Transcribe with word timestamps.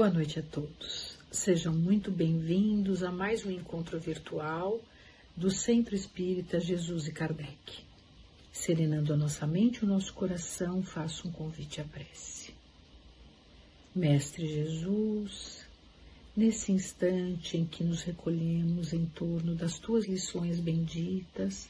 Boa 0.00 0.08
noite 0.08 0.38
a 0.38 0.42
todos. 0.42 1.18
Sejam 1.30 1.74
muito 1.74 2.10
bem-vindos 2.10 3.02
a 3.02 3.12
mais 3.12 3.44
um 3.44 3.50
encontro 3.50 4.00
virtual 4.00 4.80
do 5.36 5.50
Centro 5.50 5.94
Espírita 5.94 6.58
Jesus 6.58 7.06
e 7.06 7.12
Kardec. 7.12 7.84
Serenando 8.50 9.12
a 9.12 9.16
nossa 9.18 9.46
mente 9.46 9.80
e 9.80 9.84
o 9.84 9.86
nosso 9.86 10.14
coração, 10.14 10.82
faço 10.82 11.28
um 11.28 11.30
convite 11.30 11.82
à 11.82 11.84
prece. 11.84 12.54
Mestre 13.94 14.46
Jesus, 14.46 15.66
nesse 16.34 16.72
instante 16.72 17.58
em 17.58 17.66
que 17.66 17.84
nos 17.84 18.00
recolhemos 18.00 18.94
em 18.94 19.04
torno 19.04 19.54
das 19.54 19.78
tuas 19.78 20.08
lições 20.08 20.58
benditas, 20.60 21.68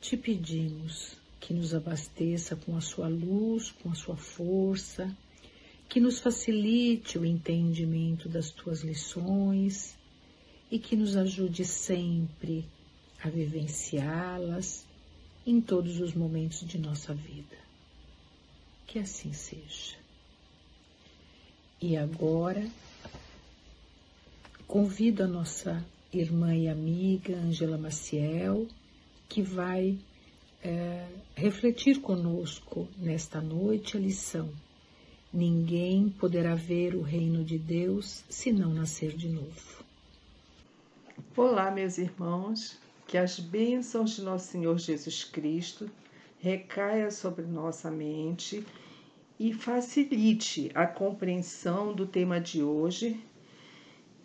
te 0.00 0.16
pedimos 0.16 1.18
que 1.38 1.52
nos 1.52 1.74
abasteça 1.74 2.56
com 2.56 2.74
a 2.74 2.80
sua 2.80 3.08
luz, 3.08 3.70
com 3.72 3.90
a 3.90 3.94
sua 3.94 4.16
força, 4.16 5.14
que 5.92 6.00
nos 6.00 6.20
facilite 6.20 7.18
o 7.18 7.24
entendimento 7.26 8.26
das 8.26 8.50
tuas 8.50 8.80
lições 8.80 9.94
e 10.70 10.78
que 10.78 10.96
nos 10.96 11.18
ajude 11.18 11.66
sempre 11.66 12.64
a 13.22 13.28
vivenciá-las 13.28 14.86
em 15.46 15.60
todos 15.60 16.00
os 16.00 16.14
momentos 16.14 16.66
de 16.66 16.78
nossa 16.78 17.12
vida. 17.12 17.58
Que 18.86 19.00
assim 19.00 19.34
seja. 19.34 19.98
E 21.78 21.94
agora, 21.94 22.66
convido 24.66 25.24
a 25.24 25.26
nossa 25.26 25.84
irmã 26.10 26.56
e 26.56 26.68
amiga 26.68 27.36
Angela 27.36 27.76
Maciel, 27.76 28.66
que 29.28 29.42
vai 29.42 29.98
é, 30.64 31.06
refletir 31.36 32.00
conosco 32.00 32.88
nesta 32.96 33.42
noite 33.42 33.98
a 33.98 34.00
lição. 34.00 34.50
Ninguém 35.32 36.10
poderá 36.10 36.54
ver 36.54 36.94
o 36.94 37.00
reino 37.00 37.42
de 37.42 37.56
Deus 37.56 38.22
se 38.28 38.52
não 38.52 38.74
nascer 38.74 39.16
de 39.16 39.30
novo. 39.30 39.82
Olá, 41.34 41.70
meus 41.70 41.96
irmãos, 41.96 42.78
que 43.06 43.16
as 43.16 43.40
bênçãos 43.40 44.10
de 44.10 44.20
nosso 44.20 44.52
Senhor 44.52 44.78
Jesus 44.78 45.24
Cristo 45.24 45.90
recaia 46.38 47.10
sobre 47.10 47.46
nossa 47.46 47.90
mente 47.90 48.62
e 49.40 49.54
facilite 49.54 50.70
a 50.74 50.86
compreensão 50.86 51.94
do 51.94 52.06
tema 52.06 52.38
de 52.38 52.62
hoje, 52.62 53.18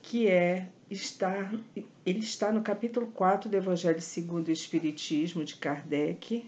que 0.02 0.28
é 0.28 0.68
estar, 0.92 1.54
ele 2.06 2.20
está 2.20 2.52
no 2.52 2.62
capítulo 2.62 3.08
4 3.08 3.50
do 3.50 3.56
Evangelho 3.56 4.02
segundo 4.02 4.50
o 4.50 4.52
Espiritismo 4.52 5.46
de 5.46 5.56
Kardec, 5.56 6.46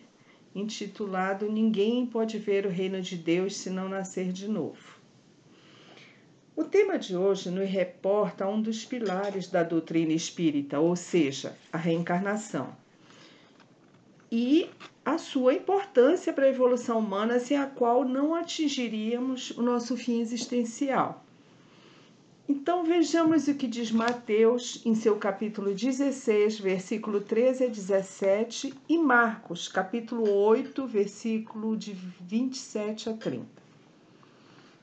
intitulado 0.54 1.52
Ninguém 1.52 2.06
pode 2.06 2.38
ver 2.38 2.66
o 2.66 2.70
reino 2.70 3.02
de 3.02 3.16
Deus 3.16 3.58
se 3.58 3.70
não 3.70 3.88
nascer 3.88 4.32
de 4.32 4.48
novo. 4.48 5.00
O 6.56 6.64
tema 6.64 7.00
de 7.00 7.16
hoje 7.16 7.50
nos 7.50 7.70
reporta 7.70 8.44
a 8.44 8.50
um 8.50 8.62
dos 8.62 8.84
pilares 8.84 9.48
da 9.48 9.64
doutrina 9.64 10.12
espírita, 10.12 10.80
ou 10.80 10.96
seja, 10.96 11.56
a 11.72 11.78
reencarnação. 11.78 12.76
E 14.32 14.70
a 15.06 15.18
sua 15.18 15.54
importância 15.54 16.34
para 16.34 16.46
a 16.46 16.50
evolução 16.50 17.00
humana, 17.00 17.40
sem 17.40 17.58
a 17.58 17.66
qual 17.66 18.04
não 18.04 18.36
atingiríamos 18.36 19.52
o 19.52 19.62
nosso 19.62 19.96
fim 19.96 20.20
existencial. 20.20 21.24
Então 22.52 22.84
vejamos 22.84 23.48
o 23.48 23.54
que 23.54 23.68
diz 23.68 23.92
Mateus 23.92 24.82
em 24.84 24.96
seu 24.96 25.18
capítulo 25.18 25.72
16, 25.72 26.60
versículo 26.60 27.22
13 27.22 27.66
a 27.66 27.68
17, 27.68 28.74
e 28.90 28.98
Marcos, 28.98 29.68
capítulo 29.68 30.28
8, 30.28 30.88
versículo 30.88 31.78
de 31.78 31.94
27 31.94 33.08
a 33.08 33.14
30. 33.14 33.46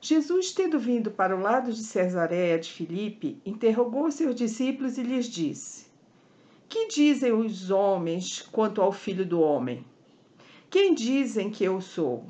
Jesus, 0.00 0.52
tendo 0.52 0.78
vindo 0.78 1.10
para 1.10 1.36
o 1.36 1.40
lado 1.40 1.72
de 1.72 1.82
Cesareia 1.82 2.56
de 2.56 2.70
Filipe, 2.70 3.42
interrogou 3.44 4.12
seus 4.12 4.36
discípulos 4.36 4.96
e 4.96 5.02
lhes 5.02 5.26
disse: 5.26 5.86
Que 6.68 6.86
dizem 6.86 7.32
os 7.32 7.72
homens 7.72 8.42
quanto 8.42 8.80
ao 8.80 8.92
filho 8.92 9.26
do 9.26 9.40
homem? 9.40 9.84
Quem 10.70 10.94
dizem 10.94 11.50
que 11.50 11.64
eu 11.64 11.80
sou? 11.80 12.26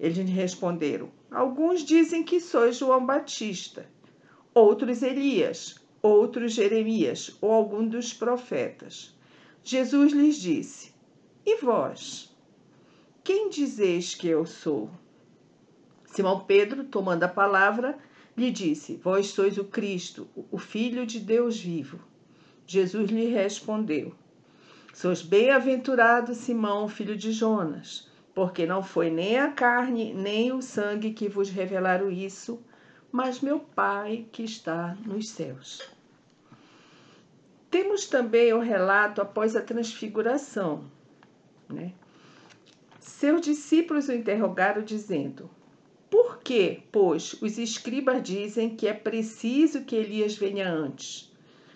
Eles 0.00 0.16
lhe 0.16 0.24
responderam: 0.24 1.10
Alguns 1.30 1.82
dizem 1.82 2.24
que 2.24 2.40
sois 2.40 2.78
João 2.78 3.04
Batista, 3.04 3.92
outros 4.54 5.02
Elias, 5.02 5.74
outros 6.00 6.52
Jeremias 6.52 7.36
ou 7.40 7.50
algum 7.50 7.86
dos 7.86 8.14
profetas. 8.14 9.12
Jesus 9.62 10.12
lhes 10.12 10.36
disse: 10.36 10.94
E 11.44 11.56
vós? 11.56 12.32
Quem 13.24 13.48
dizeis 13.48 14.14
que 14.14 14.28
eu 14.28 14.46
sou? 14.46 14.90
Simão 16.06 16.40
Pedro, 16.40 16.84
tomando 16.84 17.24
a 17.24 17.28
palavra, 17.28 17.98
lhe 18.36 18.50
disse: 18.50 18.96
Vós 19.02 19.28
sois 19.28 19.58
o 19.58 19.64
Cristo, 19.64 20.28
o 20.50 20.58
Filho 20.58 21.04
de 21.04 21.18
Deus 21.18 21.58
vivo. 21.58 21.98
Jesus 22.66 23.10
lhe 23.10 23.26
respondeu: 23.26 24.14
Sois 24.92 25.22
bem-aventurado, 25.22 26.34
Simão, 26.34 26.86
filho 26.86 27.16
de 27.16 27.32
Jonas, 27.32 28.08
porque 28.32 28.64
não 28.66 28.82
foi 28.82 29.10
nem 29.10 29.38
a 29.38 29.50
carne 29.50 30.14
nem 30.14 30.52
o 30.52 30.62
sangue 30.62 31.12
que 31.12 31.28
vos 31.28 31.50
revelaram 31.50 32.10
isso, 32.10 32.62
mas 33.14 33.40
meu 33.40 33.60
Pai 33.60 34.26
que 34.32 34.42
está 34.42 34.96
nos 35.06 35.28
céus. 35.28 35.88
Temos 37.70 38.06
também 38.06 38.52
o 38.52 38.58
relato 38.58 39.22
após 39.22 39.54
a 39.54 39.62
transfiguração. 39.62 40.90
Né? 41.68 41.92
Seus 42.98 43.40
discípulos 43.40 44.08
o 44.08 44.12
interrogaram, 44.12 44.82
dizendo: 44.82 45.48
por 46.10 46.40
que, 46.40 46.82
pois, 46.90 47.34
os 47.34 47.56
escribas 47.56 48.20
dizem 48.20 48.74
que 48.74 48.88
é 48.88 48.92
preciso 48.92 49.84
que 49.84 49.94
Elias 49.94 50.34
venha 50.34 50.68
antes? 50.68 51.32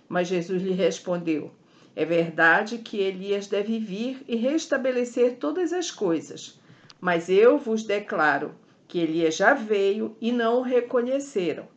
Mas 0.09 0.27
Jesus 0.27 0.61
lhe 0.61 0.73
respondeu: 0.73 1.53
É 1.95 2.05
verdade 2.05 2.79
que 2.79 2.97
Elias 2.97 3.47
deve 3.47 3.79
vir 3.79 4.25
e 4.27 4.35
restabelecer 4.35 5.37
todas 5.37 5.73
as 5.73 5.89
coisas. 5.89 6.59
Mas 7.01 7.29
eu 7.29 7.59
vos 7.59 7.85
declaro 7.85 8.57
que 8.89 8.99
Elias 8.99 9.37
já 9.37 9.53
veio 9.53 10.17
e 10.19 10.33
não 10.33 10.61
o 10.61 10.63
reconheceram, 10.63 11.69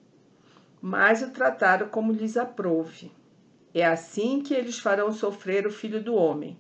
mas 0.82 1.22
o 1.22 1.30
trataram 1.30 1.90
como 1.90 2.14
lhes 2.14 2.38
aprouve. 2.38 3.12
É 3.74 3.86
assim 3.86 4.42
que 4.42 4.54
eles 4.54 4.80
farão 4.80 5.12
sofrer 5.12 5.68
o 5.68 5.72
filho 5.72 6.02
do 6.02 6.16
homem. 6.16 6.58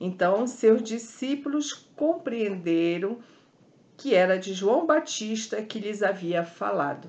Então 0.00 0.46
seus 0.46 0.82
discípulos 0.82 1.72
compreenderam 1.94 3.18
que 3.96 4.14
era 4.14 4.38
de 4.38 4.54
João 4.54 4.86
Batista 4.86 5.62
que 5.62 5.78
lhes 5.78 6.02
havia 6.02 6.42
falado. 6.42 7.08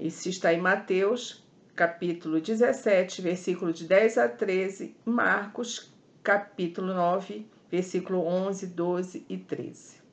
Isso 0.00 0.28
está 0.28 0.52
em 0.52 0.60
Mateus, 0.60 1.42
capítulo 1.74 2.40
17, 2.40 3.20
versículo 3.22 3.72
de 3.72 3.84
10 3.84 4.18
a 4.18 4.28
13, 4.28 4.94
Marcos, 5.04 5.92
capítulo 6.22 6.94
9, 6.94 7.46
versículo 7.70 8.24
11, 8.24 8.66
12 8.68 9.26
e 9.28 9.36
13. 9.36 10.03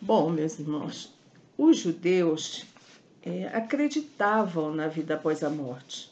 Bom, 0.00 0.30
meus 0.30 0.58
irmãos, 0.58 1.14
os 1.58 1.78
judeus 1.78 2.64
é, 3.22 3.48
acreditavam 3.48 4.74
na 4.74 4.88
vida 4.88 5.14
após 5.14 5.42
a 5.44 5.50
morte 5.50 6.10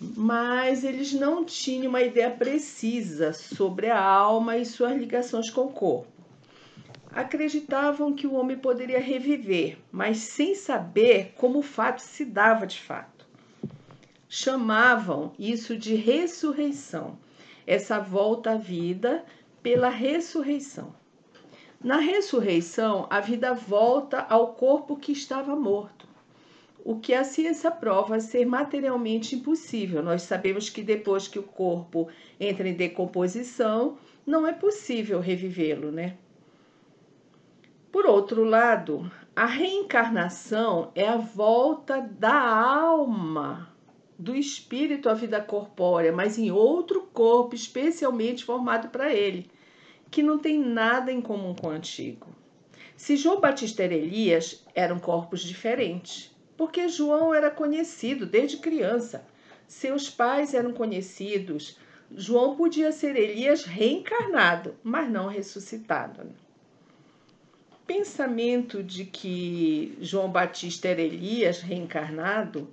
mas 0.00 0.84
eles 0.84 1.12
não 1.12 1.44
tinham 1.44 1.88
uma 1.88 2.02
ideia 2.02 2.30
precisa 2.30 3.32
sobre 3.32 3.88
a 3.88 4.00
alma 4.00 4.56
e 4.56 4.66
suas 4.66 4.98
ligações 4.98 5.48
com 5.50 5.62
o 5.62 5.72
corpo. 5.72 6.10
Acreditavam 7.10 8.14
que 8.14 8.26
o 8.26 8.34
homem 8.34 8.56
poderia 8.56 9.00
reviver, 9.00 9.78
mas 9.90 10.18
sem 10.18 10.54
saber 10.54 11.34
como 11.36 11.58
o 11.58 11.62
fato 11.62 12.00
se 12.00 12.24
dava 12.24 12.66
de 12.66 12.80
fato. 12.80 13.26
Chamavam 14.28 15.32
isso 15.38 15.76
de 15.76 15.94
ressurreição, 15.94 17.18
essa 17.66 18.00
volta 18.00 18.52
à 18.52 18.56
vida 18.56 19.24
pela 19.62 19.90
ressurreição. 19.90 20.94
Na 21.82 21.96
ressurreição, 21.96 23.06
a 23.10 23.20
vida 23.20 23.54
volta 23.54 24.20
ao 24.28 24.54
corpo 24.54 24.96
que 24.96 25.12
estava 25.12 25.56
morto 25.56 26.12
o 26.84 26.98
que 26.98 27.14
a 27.14 27.24
ciência 27.24 27.70
prova 27.70 28.18
ser 28.20 28.44
materialmente 28.44 29.36
impossível. 29.36 30.02
Nós 30.02 30.22
sabemos 30.22 30.68
que 30.68 30.82
depois 30.82 31.28
que 31.28 31.38
o 31.38 31.42
corpo 31.42 32.08
entra 32.40 32.68
em 32.68 32.74
decomposição, 32.74 33.96
não 34.26 34.46
é 34.46 34.52
possível 34.52 35.20
revivê-lo, 35.20 35.90
né? 35.90 36.16
Por 37.90 38.06
outro 38.06 38.42
lado, 38.42 39.10
a 39.36 39.46
reencarnação 39.46 40.90
é 40.94 41.06
a 41.06 41.16
volta 41.16 42.00
da 42.00 42.34
alma, 42.34 43.68
do 44.18 44.34
espírito 44.34 45.08
à 45.08 45.14
vida 45.14 45.40
corpórea, 45.40 46.12
mas 46.12 46.38
em 46.38 46.50
outro 46.50 47.02
corpo 47.12 47.54
especialmente 47.54 48.44
formado 48.44 48.88
para 48.88 49.12
ele, 49.12 49.50
que 50.12 50.22
não 50.22 50.38
tem 50.38 50.60
nada 50.60 51.10
em 51.10 51.20
comum 51.20 51.54
com 51.54 51.66
o 51.66 51.70
antigo. 51.70 52.28
Se 52.96 53.16
João 53.16 53.40
Batista 53.40 53.82
era 53.82 53.94
Elias, 53.94 54.64
eram 54.76 55.00
corpos 55.00 55.40
diferentes 55.40 56.32
porque 56.62 56.88
João 56.88 57.34
era 57.34 57.50
conhecido 57.50 58.24
desde 58.24 58.58
criança. 58.58 59.24
Seus 59.66 60.08
pais 60.08 60.54
eram 60.54 60.72
conhecidos. 60.72 61.76
João 62.14 62.54
podia 62.54 62.92
ser 62.92 63.16
Elias 63.16 63.64
reencarnado, 63.64 64.74
mas 64.80 65.10
não 65.10 65.26
ressuscitado. 65.26 66.30
pensamento 67.84 68.80
de 68.80 69.04
que 69.04 69.98
João 70.00 70.30
Batista 70.30 70.86
era 70.86 71.02
Elias 71.02 71.60
reencarnado, 71.60 72.68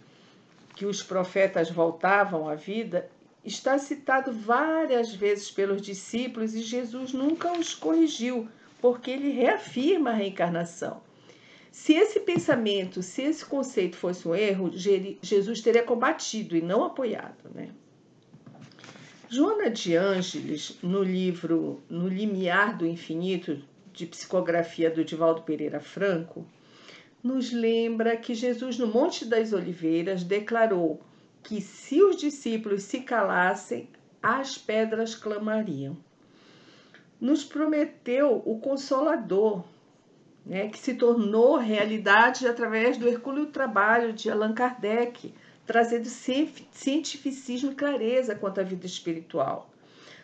que 0.76 0.86
os 0.86 1.02
profetas 1.02 1.72
voltavam 1.72 2.48
à 2.48 2.54
vida, 2.54 3.10
está 3.44 3.78
citado 3.78 4.32
várias 4.32 5.14
vezes 5.14 5.50
pelos 5.50 5.82
discípulos 5.82 6.54
e 6.54 6.62
Jesus 6.62 7.14
nunca 7.14 7.52
os 7.54 7.74
corrigiu, 7.74 8.48
porque 8.82 9.12
ele 9.12 9.32
reafirma 9.32 10.12
a 10.12 10.14
reencarnação. 10.14 11.02
Se 11.72 11.94
esse 11.94 12.20
pensamento, 12.20 13.02
se 13.02 13.22
esse 13.22 13.46
conceito 13.46 13.96
fosse 13.96 14.28
um 14.28 14.36
erro, 14.36 14.72
Jesus 14.74 15.62
teria 15.62 15.84
combatido 15.84 16.58
e 16.58 16.62
não 16.62 16.84
apoiado, 16.84 17.50
né? 17.54 17.70
Joana 19.30 19.70
de 19.70 19.96
Ângeles, 19.96 20.78
no 20.82 21.04
livro 21.04 21.84
No 21.88 22.08
Limiar 22.08 22.76
do 22.76 22.86
Infinito, 22.86 23.62
de 23.94 24.08
psicografia 24.08 24.90
do 24.90 25.06
Divaldo 25.06 25.44
Pereira 25.44 25.80
Franco, 25.80 26.46
nos 27.24 27.52
lembra 27.52 28.18
que 28.18 28.34
Jesus, 28.34 28.80
no 28.80 28.88
Monte 28.88 29.26
das 29.26 29.54
Oliveiras, 29.54 30.24
declarou 30.24 31.00
que 31.44 31.62
se 31.62 32.02
os 32.04 32.16
discípulos 32.16 32.84
se 32.84 33.02
calassem, 33.02 33.90
as 34.22 34.58
pedras 34.58 35.16
clamariam. 35.16 35.98
Nos 37.20 37.44
prometeu 37.44 38.42
o 38.46 38.60
Consolador, 38.60 39.64
né, 40.46 40.70
que 40.70 40.80
se 40.80 40.94
tornou 40.94 41.58
realidade 41.58 42.48
através 42.48 42.98
do 42.98 43.08
hercúleo 43.08 43.48
trabalho 43.48 44.14
de 44.14 44.30
Allan 44.30 44.54
Kardec, 44.54 45.34
trazendo 45.66 46.08
cientificismo 46.08 47.72
e 47.72 47.76
clareza 47.76 48.36
quanto 48.36 48.60
à 48.60 48.64
vida 48.64 48.86
espiritual. 48.86 49.70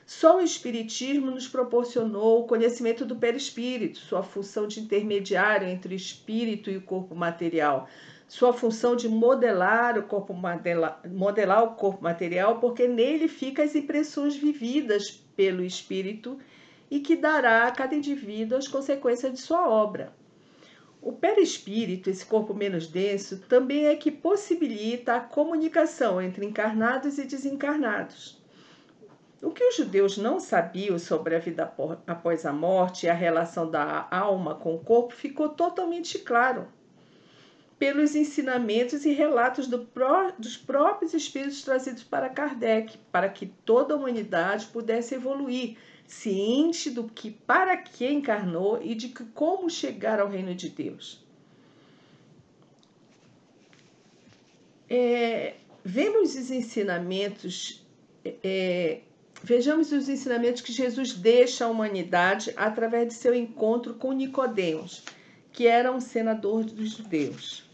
Só 0.06 0.38
o 0.38 0.42
Espiritismo 0.42 1.32
nos 1.32 1.48
proporcionou 1.48 2.42
o 2.42 2.48
conhecimento 2.48 3.06
do 3.06 3.16
perispírito, 3.16 3.98
sua 3.98 4.22
função 4.22 4.68
de 4.68 4.80
intermediário 4.80 5.68
entre 5.68 5.94
o 5.94 5.98
espírito 5.98 6.70
e 6.70 6.78
o 6.78 6.82
corpo 6.82 7.16
material, 7.16 7.90
sua 8.28 8.52
função 8.52 8.96
de 8.96 9.08
modelar 9.08 9.98
o 9.98 10.04
corpo 10.04 10.34
modelar, 10.34 11.02
modelar 11.08 11.64
o 11.64 11.76
corpo 11.76 12.04
material, 12.04 12.60
porque 12.60 12.88
nele 12.88 13.28
ficam 13.28 13.64
as 13.64 13.76
impressões 13.76 14.36
vividas 14.36 15.12
pelo 15.36 15.64
espírito 15.64 16.40
e 16.90 17.00
que 17.00 17.16
dará 17.16 17.68
a 17.68 17.72
cada 17.72 17.96
indivíduo 17.96 18.58
as 18.58 18.68
consequências 18.68 19.32
de 19.32 19.40
sua 19.40 19.70
obra. 19.70 20.14
O 21.02 21.12
perispírito, 21.12 22.10
esse 22.10 22.26
corpo 22.26 22.52
menos 22.54 22.88
denso, 22.88 23.38
também 23.42 23.86
é 23.86 23.96
que 23.96 24.10
possibilita 24.10 25.16
a 25.16 25.20
comunicação 25.20 26.20
entre 26.20 26.44
encarnados 26.44 27.20
e 27.20 27.26
desencarnados. 27.26 28.44
O 29.44 29.52
que 29.52 29.64
os 29.64 29.76
judeus 29.76 30.18
não 30.18 30.40
sabiam 30.40 30.98
sobre 30.98 31.36
a 31.36 31.40
vida 31.40 31.72
após 32.08 32.44
a 32.44 32.52
morte 32.52 33.06
e 33.06 33.10
a 33.10 33.14
relação 33.14 33.70
da 33.70 34.08
alma 34.10 34.56
com 34.56 34.74
o 34.74 34.80
corpo 34.80 35.14
ficou 35.14 35.50
totalmente 35.50 36.18
claro 36.18 36.68
pelos 37.78 38.16
ensinamentos 38.16 39.06
e 39.06 39.12
relatos 39.12 39.68
do 39.68 39.80
pró 39.80 40.32
dos 40.38 40.56
próprios 40.56 41.14
espíritos 41.14 41.62
trazidos 41.62 42.04
para 42.04 42.30
Kardec, 42.30 42.98
para 43.12 43.30
que 43.30 43.48
toda 43.66 43.94
a 43.94 43.98
humanidade 43.98 44.68
pudesse 44.68 45.16
evoluir, 45.16 45.78
ciente 46.08 46.90
do 46.90 47.06
que 47.06 47.32
para 47.32 47.76
que 47.76 48.08
encarnou 48.08 48.80
e 48.82 48.96
de 48.96 49.10
que 49.10 49.26
como 49.26 49.70
chegar 49.70 50.20
ao 50.20 50.30
reino 50.30 50.54
de 50.54 50.70
Deus. 50.70 51.24
É, 54.90 55.56
vemos 55.84 56.36
os 56.36 56.52
ensinamentos 56.52 57.84
é, 58.24 59.02
Vejamos 59.44 59.92
os 59.92 60.10
ensinamentos 60.10 60.62
que 60.62 60.72
Jesus 60.72 61.14
deixa 61.14 61.66
à 61.66 61.68
humanidade 61.68 62.52
através 62.56 63.10
de 63.10 63.14
seu 63.14 63.36
encontro 63.36 63.94
com 63.94 64.12
Nicodemos, 64.12 65.04
que 65.52 65.68
era 65.68 65.92
um 65.92 66.00
senador 66.00 66.64
dos 66.64 66.98
judeus. 66.98 67.65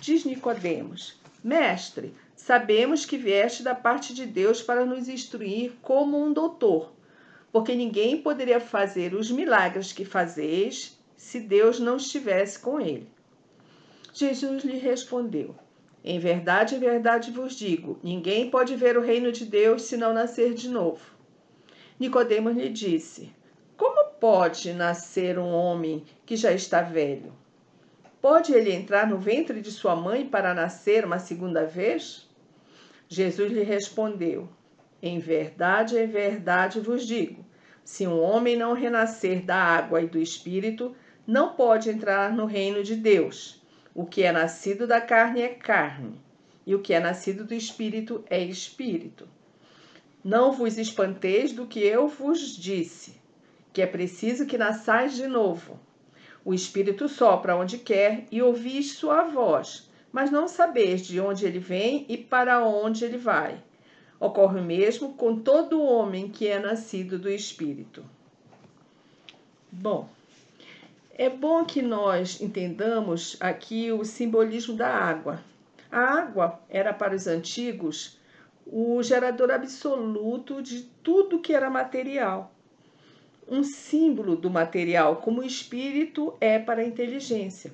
Diz 0.00 0.24
Nicodemos: 0.24 1.18
Mestre, 1.42 2.14
sabemos 2.34 3.04
que 3.04 3.16
vieste 3.16 3.62
da 3.62 3.74
parte 3.74 4.14
de 4.14 4.26
Deus 4.26 4.62
para 4.62 4.84
nos 4.84 5.08
instruir 5.08 5.72
como 5.82 6.22
um 6.22 6.32
doutor, 6.32 6.92
porque 7.50 7.74
ninguém 7.74 8.20
poderia 8.20 8.60
fazer 8.60 9.14
os 9.14 9.30
milagres 9.30 9.92
que 9.92 10.04
fazeis 10.04 10.98
se 11.16 11.40
Deus 11.40 11.80
não 11.80 11.96
estivesse 11.96 12.58
com 12.58 12.80
ele. 12.80 13.08
Jesus 14.12 14.64
lhe 14.64 14.78
respondeu: 14.78 15.54
em 16.08 16.20
verdade, 16.20 16.76
em 16.76 16.78
verdade 16.78 17.32
vos 17.32 17.56
digo: 17.56 17.98
ninguém 18.00 18.48
pode 18.48 18.76
ver 18.76 18.96
o 18.96 19.02
reino 19.02 19.32
de 19.32 19.44
Deus 19.44 19.82
se 19.82 19.96
não 19.96 20.14
nascer 20.14 20.54
de 20.54 20.68
novo. 20.68 21.04
Nicodemos 21.98 22.56
lhe 22.56 22.68
disse: 22.68 23.32
Como 23.76 24.12
pode 24.20 24.72
nascer 24.72 25.36
um 25.36 25.50
homem 25.52 26.04
que 26.24 26.36
já 26.36 26.52
está 26.52 26.80
velho? 26.80 27.32
Pode 28.28 28.52
ele 28.52 28.72
entrar 28.72 29.06
no 29.06 29.18
ventre 29.18 29.60
de 29.60 29.70
sua 29.70 29.94
mãe 29.94 30.26
para 30.26 30.52
nascer 30.52 31.04
uma 31.04 31.20
segunda 31.20 31.64
vez? 31.64 32.28
Jesus 33.08 33.52
lhe 33.52 33.62
respondeu: 33.62 34.48
Em 35.00 35.20
verdade, 35.20 35.96
em 35.96 36.08
verdade 36.08 36.80
vos 36.80 37.06
digo: 37.06 37.46
se 37.84 38.04
um 38.04 38.20
homem 38.20 38.56
não 38.56 38.72
renascer 38.72 39.44
da 39.44 39.54
água 39.54 40.02
e 40.02 40.08
do 40.08 40.18
espírito, 40.18 40.92
não 41.24 41.54
pode 41.54 41.88
entrar 41.88 42.32
no 42.32 42.46
reino 42.46 42.82
de 42.82 42.96
Deus. 42.96 43.62
O 43.94 44.04
que 44.04 44.24
é 44.24 44.32
nascido 44.32 44.88
da 44.88 45.00
carne 45.00 45.42
é 45.42 45.50
carne, 45.50 46.20
e 46.66 46.74
o 46.74 46.82
que 46.82 46.92
é 46.92 46.98
nascido 46.98 47.44
do 47.44 47.54
espírito 47.54 48.24
é 48.28 48.42
espírito. 48.42 49.28
Não 50.24 50.50
vos 50.50 50.78
espanteis 50.78 51.52
do 51.52 51.64
que 51.64 51.78
eu 51.78 52.08
vos 52.08 52.40
disse, 52.56 53.20
que 53.72 53.80
é 53.80 53.86
preciso 53.86 54.46
que 54.46 54.58
nasçais 54.58 55.14
de 55.14 55.28
novo. 55.28 55.78
O 56.46 56.54
espírito 56.54 57.08
sopra 57.08 57.56
onde 57.56 57.76
quer 57.76 58.24
e 58.30 58.40
ouvis 58.40 58.92
sua 58.92 59.24
voz, 59.24 59.90
mas 60.12 60.30
não 60.30 60.46
sabeis 60.46 61.04
de 61.04 61.18
onde 61.18 61.44
ele 61.44 61.58
vem 61.58 62.06
e 62.08 62.16
para 62.16 62.64
onde 62.64 63.04
ele 63.04 63.18
vai. 63.18 63.60
Ocorre 64.20 64.60
o 64.60 64.64
mesmo 64.64 65.14
com 65.14 65.40
todo 65.40 65.82
homem 65.82 66.28
que 66.28 66.46
é 66.46 66.60
nascido 66.60 67.18
do 67.18 67.28
espírito. 67.28 68.04
Bom, 69.72 70.08
é 71.18 71.28
bom 71.28 71.64
que 71.64 71.82
nós 71.82 72.40
entendamos 72.40 73.36
aqui 73.40 73.90
o 73.90 74.04
simbolismo 74.04 74.76
da 74.76 74.94
água. 74.94 75.42
A 75.90 75.98
água 75.98 76.60
era 76.70 76.94
para 76.94 77.16
os 77.16 77.26
antigos 77.26 78.20
o 78.64 79.02
gerador 79.02 79.50
absoluto 79.50 80.62
de 80.62 80.82
tudo 81.02 81.40
que 81.40 81.52
era 81.52 81.68
material. 81.68 82.52
Um 83.48 83.62
símbolo 83.62 84.36
do 84.36 84.50
material, 84.50 85.16
como 85.16 85.40
o 85.40 85.44
espírito 85.44 86.34
é 86.40 86.58
para 86.58 86.82
a 86.82 86.86
inteligência. 86.86 87.72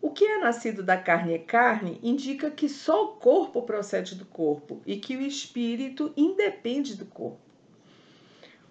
O 0.00 0.10
que 0.10 0.24
é 0.24 0.38
nascido 0.38 0.82
da 0.82 0.96
carne 0.96 1.34
é 1.34 1.38
carne 1.38 1.98
indica 2.02 2.50
que 2.50 2.68
só 2.68 3.04
o 3.04 3.16
corpo 3.16 3.62
procede 3.62 4.14
do 4.14 4.24
corpo 4.24 4.80
e 4.86 4.96
que 4.96 5.16
o 5.16 5.22
espírito 5.22 6.12
independe 6.16 6.94
do 6.94 7.06
corpo. 7.06 7.48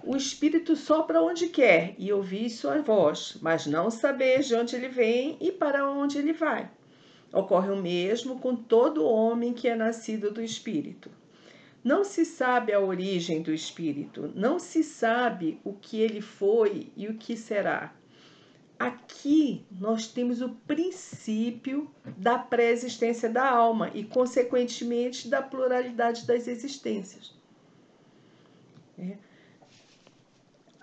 O 0.04 0.16
Espírito 0.16 0.74
sopra 0.76 1.22
onde 1.22 1.48
quer 1.48 1.94
e 1.98 2.14
ouvi 2.14 2.50
sua 2.50 2.82
voz, 2.82 3.38
mas 3.42 3.66
não 3.66 3.92
saber 3.92 4.40
de 4.40 4.56
onde 4.56 4.74
ele 4.74 4.88
vem 4.88 5.36
e 5.42 5.52
para 5.52 5.90
onde 5.90 6.18
ele 6.18 6.32
vai. 6.32 6.72
Ocorre 7.34 7.72
o 7.72 7.76
mesmo 7.76 8.40
com 8.40 8.56
todo 8.56 9.04
homem 9.04 9.54
que 9.54 9.68
é 9.68 9.76
nascido 9.76 10.32
do 10.32 10.42
Espírito. 10.42 11.12
Não 11.88 12.04
se 12.04 12.26
sabe 12.26 12.74
a 12.74 12.82
origem 12.82 13.42
do 13.42 13.54
Espírito, 13.54 14.30
não 14.36 14.60
se 14.60 14.84
sabe 14.84 15.58
o 15.64 15.72
que 15.72 16.02
ele 16.02 16.20
foi 16.20 16.92
e 16.98 17.08
o 17.08 17.14
que 17.14 17.38
será. 17.38 17.94
Aqui 18.78 19.66
nós 19.72 20.06
temos 20.06 20.42
o 20.42 20.50
princípio 20.50 21.90
da 22.18 22.38
pré-existência 22.38 23.30
da 23.30 23.50
alma 23.50 23.90
e, 23.94 24.04
consequentemente, 24.04 25.30
da 25.30 25.42
pluralidade 25.42 26.28
das 26.28 26.46
existências. 26.50 27.34
É. 29.00 29.16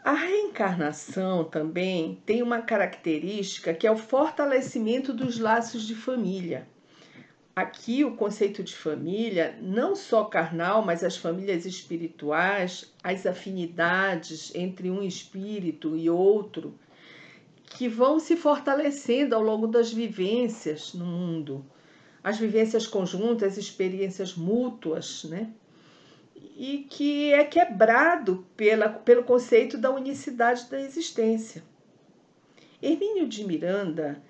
A 0.03 0.15
reencarnação 0.15 1.45
também 1.45 2.19
tem 2.25 2.41
uma 2.41 2.63
característica 2.63 3.75
que 3.75 3.87
é 3.87 3.91
o 3.91 3.99
fortalecimento 3.99 5.13
dos 5.13 5.39
laços 5.39 5.87
de 5.87 5.95
família. 5.95 6.67
Aqui, 7.57 8.05
o 8.05 8.17
conceito 8.17 8.63
de 8.63 8.75
família, 8.75 9.57
não 9.63 9.95
só 9.95 10.25
carnal, 10.25 10.85
mas 10.85 11.05
as 11.05 11.17
famílias 11.17 11.65
espirituais, 11.65 12.93
as 13.03 13.27
afinidades 13.27 14.53
entre 14.55 14.91
um 14.91 15.03
espírito 15.03 15.97
e 15.97 16.11
outro, 16.11 16.77
que 17.65 17.89
vão 17.89 18.19
se 18.19 18.37
fortalecendo 18.37 19.35
ao 19.35 19.43
longo 19.43 19.69
das 19.69 19.93
vivências 19.93 20.95
no 20.95 21.07
mundo. 21.07 21.65
As 22.23 22.39
vivências 22.39 22.87
conjuntas, 22.87 23.53
as 23.53 23.59
experiências 23.59 24.35
mútuas, 24.35 25.25
né? 25.25 25.53
e 26.57 26.87
que 26.89 27.33
é 27.33 27.45
quebrado 27.45 28.47
pela, 28.57 28.89
pelo 28.89 29.25
conceito 29.25 29.77
da 29.77 29.91
unicidade 29.91 30.71
da 30.71 30.81
existência. 30.81 31.65
Hermínio 32.81 33.27
de 33.27 33.45
Miranda, 33.45 34.23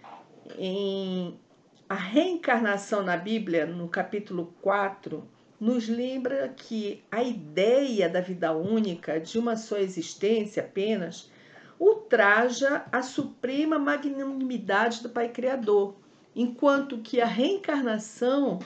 em 0.58 1.38
A 1.86 1.94
Reencarnação 1.94 3.02
na 3.02 3.14
Bíblia, 3.14 3.66
no 3.66 3.88
capítulo 3.88 4.54
4, 4.62 5.22
nos 5.60 5.86
lembra 5.86 6.48
que 6.48 7.04
a 7.12 7.22
ideia 7.22 8.08
da 8.08 8.22
vida 8.22 8.52
única, 8.52 9.20
de 9.20 9.38
uma 9.38 9.54
só 9.54 9.76
existência 9.76 10.62
apenas, 10.62 11.30
ultraja 11.78 12.86
a 12.90 13.02
suprema 13.02 13.78
magnanimidade 13.78 15.02
do 15.02 15.10
Pai 15.10 15.28
Criador, 15.28 15.94
enquanto 16.34 17.02
que 17.02 17.20
a 17.20 17.26
reencarnação 17.26 18.60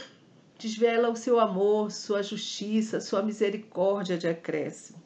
desvela 0.56 1.10
o 1.10 1.16
seu 1.16 1.40
amor, 1.40 1.90
sua 1.90 2.22
justiça, 2.22 3.00
sua 3.00 3.20
misericórdia 3.20 4.16
de 4.16 4.28
acréscimo. 4.28 5.02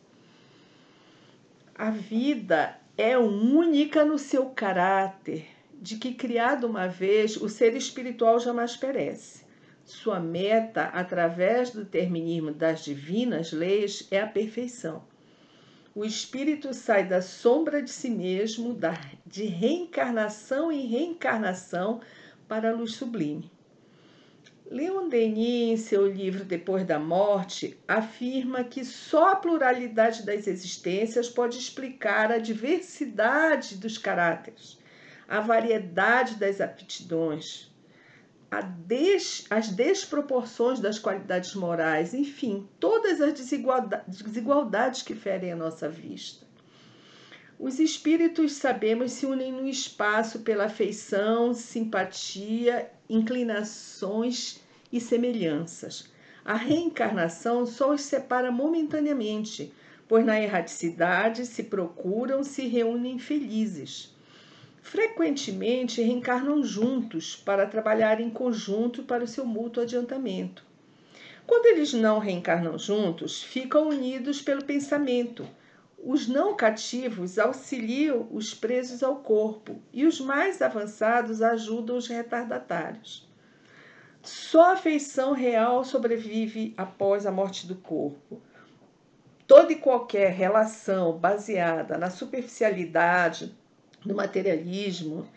A 1.74 1.88
vida 1.88 2.78
é 2.98 3.16
única 3.16 4.04
no 4.04 4.18
seu 4.18 4.50
caráter, 4.50 5.48
de 5.82 5.96
que, 5.96 6.14
criado 6.14 6.68
uma 6.68 6.86
vez, 6.86 7.36
o 7.36 7.48
ser 7.48 7.74
espiritual 7.74 8.38
jamais 8.38 8.76
perece. 8.76 9.44
Sua 9.84 10.20
meta, 10.20 10.84
através 10.84 11.70
do 11.70 11.82
determinismo 11.82 12.52
das 12.52 12.84
divinas 12.84 13.50
leis, 13.50 14.06
é 14.08 14.20
a 14.20 14.26
perfeição. 14.28 15.02
O 15.92 16.04
espírito 16.04 16.72
sai 16.72 17.08
da 17.08 17.20
sombra 17.20 17.82
de 17.82 17.90
si 17.90 18.08
mesmo, 18.08 18.78
de 19.26 19.44
reencarnação 19.46 20.70
em 20.70 20.86
reencarnação, 20.86 22.00
para 22.46 22.70
a 22.70 22.72
luz 22.72 22.94
sublime. 22.94 23.50
Leon 24.70 25.08
Denis, 25.08 25.72
em 25.72 25.76
seu 25.76 26.06
livro 26.06 26.44
Depois 26.44 26.86
da 26.86 26.98
Morte, 26.98 27.76
afirma 27.88 28.62
que 28.62 28.84
só 28.84 29.32
a 29.32 29.36
pluralidade 29.36 30.24
das 30.24 30.46
existências 30.46 31.28
pode 31.28 31.58
explicar 31.58 32.30
a 32.30 32.38
diversidade 32.38 33.76
dos 33.76 33.98
caráteres, 33.98 34.78
a 35.28 35.40
variedade 35.40 36.36
das 36.36 36.60
aptidões, 36.60 37.72
des, 38.60 39.46
as 39.48 39.68
desproporções 39.68 40.78
das 40.78 40.98
qualidades 40.98 41.54
morais, 41.54 42.12
enfim, 42.12 42.68
todas 42.78 43.20
as 43.20 43.32
desigualdades, 43.32 45.02
que 45.02 45.14
ferem 45.14 45.52
a 45.52 45.56
nossa 45.56 45.88
vista. 45.88 46.46
Os 47.58 47.78
espíritos, 47.78 48.52
sabemos, 48.54 49.12
se 49.12 49.24
unem 49.24 49.52
no 49.52 49.66
espaço 49.66 50.40
pela 50.40 50.64
afeição, 50.64 51.54
simpatia, 51.54 52.90
inclinações 53.08 54.60
e 54.92 55.00
semelhanças. 55.00 56.10
A 56.44 56.54
reencarnação 56.54 57.64
só 57.64 57.94
os 57.94 58.02
separa 58.02 58.50
momentaneamente, 58.50 59.72
pois 60.08 60.26
na 60.26 60.40
erraticidade 60.40 61.46
se 61.46 61.62
procuram, 61.62 62.42
se 62.42 62.66
reúnem 62.66 63.18
felizes. 63.18 64.11
Frequentemente 64.82 66.02
reencarnam 66.02 66.62
juntos 66.62 67.36
para 67.36 67.66
trabalhar 67.66 68.20
em 68.20 68.28
conjunto 68.28 69.04
para 69.04 69.24
o 69.24 69.28
seu 69.28 69.46
mútuo 69.46 69.84
adiantamento. 69.84 70.64
Quando 71.46 71.66
eles 71.66 71.92
não 71.94 72.18
reencarnam 72.18 72.76
juntos, 72.78 73.42
ficam 73.42 73.88
unidos 73.88 74.42
pelo 74.42 74.64
pensamento. 74.64 75.48
Os 76.04 76.26
não 76.26 76.56
cativos 76.56 77.38
auxiliam 77.38 78.28
os 78.32 78.52
presos 78.52 79.02
ao 79.02 79.16
corpo 79.16 79.80
e 79.92 80.04
os 80.04 80.20
mais 80.20 80.60
avançados 80.60 81.40
ajudam 81.40 81.96
os 81.96 82.08
retardatários. 82.08 83.26
Só 84.20 84.70
a 84.70 84.72
afeição 84.72 85.32
real 85.32 85.84
sobrevive 85.84 86.74
após 86.76 87.24
a 87.24 87.30
morte 87.30 87.66
do 87.66 87.76
corpo. 87.76 88.42
Toda 89.46 89.72
e 89.72 89.76
qualquer 89.76 90.32
relação 90.32 91.18
baseada 91.18 91.96
na 91.96 92.10
superficialidade, 92.10 93.56
no 94.04 94.14
materialismo, 94.14 95.28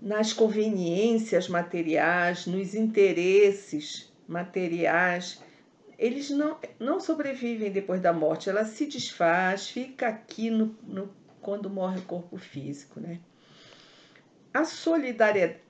nas 0.00 0.32
conveniências 0.32 1.48
materiais, 1.48 2.46
nos 2.46 2.74
interesses 2.74 4.12
materiais, 4.28 5.42
eles 5.98 6.30
não, 6.30 6.58
não 6.78 7.00
sobrevivem 7.00 7.70
depois 7.70 8.00
da 8.00 8.12
morte, 8.12 8.50
ela 8.50 8.64
se 8.64 8.86
desfaz, 8.86 9.68
fica 9.68 10.08
aqui 10.08 10.50
no, 10.50 10.76
no 10.82 11.10
quando 11.40 11.70
morre 11.70 11.98
o 11.98 12.02
corpo 12.02 12.36
físico. 12.36 13.00
Né? 13.00 13.18
A 14.52 14.64
solidariedade, 14.64 15.60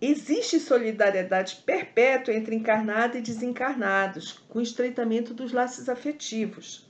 Existe 0.00 0.58
solidariedade 0.58 1.62
perpétua 1.64 2.34
entre 2.34 2.54
encarnados 2.54 3.16
e 3.16 3.22
desencarnados, 3.22 4.32
com 4.48 4.60
estreitamento 4.60 5.32
dos 5.32 5.52
laços 5.52 5.88
afetivos. 5.88 6.86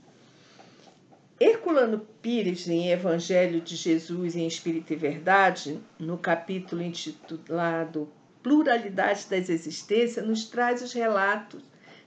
Herculano 1.40 2.06
Pires, 2.22 2.68
em 2.68 2.92
Evangelho 2.92 3.60
de 3.60 3.74
Jesus 3.74 4.36
em 4.36 4.46
Espírito 4.46 4.92
e 4.92 4.96
Verdade, 4.96 5.80
no 5.98 6.16
capítulo 6.16 6.80
intitulado 6.80 8.08
Pluralidade 8.40 9.26
das 9.26 9.48
Existências, 9.48 10.24
nos 10.24 10.44
traz 10.44 10.80
os 10.80 10.92
relatos 10.92 11.60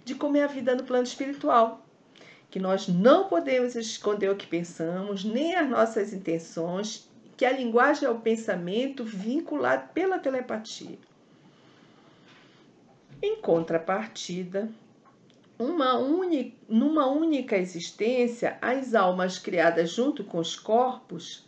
de 0.05 0.15
como 0.15 0.37
é 0.37 0.43
a 0.43 0.47
vida 0.47 0.75
no 0.75 0.85
plano 0.85 1.03
espiritual. 1.03 1.85
Que 2.49 2.57
nós 2.57 2.87
não 2.87 3.27
podemos 3.27 3.75
esconder 3.75 4.29
o 4.29 4.35
que 4.37 4.47
pensamos, 4.47 5.25
nem 5.25 5.55
as 5.55 5.69
nossas 5.69 6.13
intenções, 6.13 7.09
que 7.35 7.45
a 7.45 7.51
linguagem 7.51 8.07
é 8.07 8.09
o 8.09 8.21
pensamento 8.21 9.03
vinculado 9.03 9.89
pela 9.93 10.19
telepatia. 10.19 10.97
Em 13.21 13.41
contrapartida, 13.41 14.69
uma 15.59 15.97
numa 16.69 17.07
única 17.07 17.57
existência, 17.57 18.57
as 18.61 18.93
almas 18.93 19.39
criadas 19.39 19.91
junto 19.91 20.23
com 20.23 20.37
os 20.37 20.55
corpos 20.55 21.47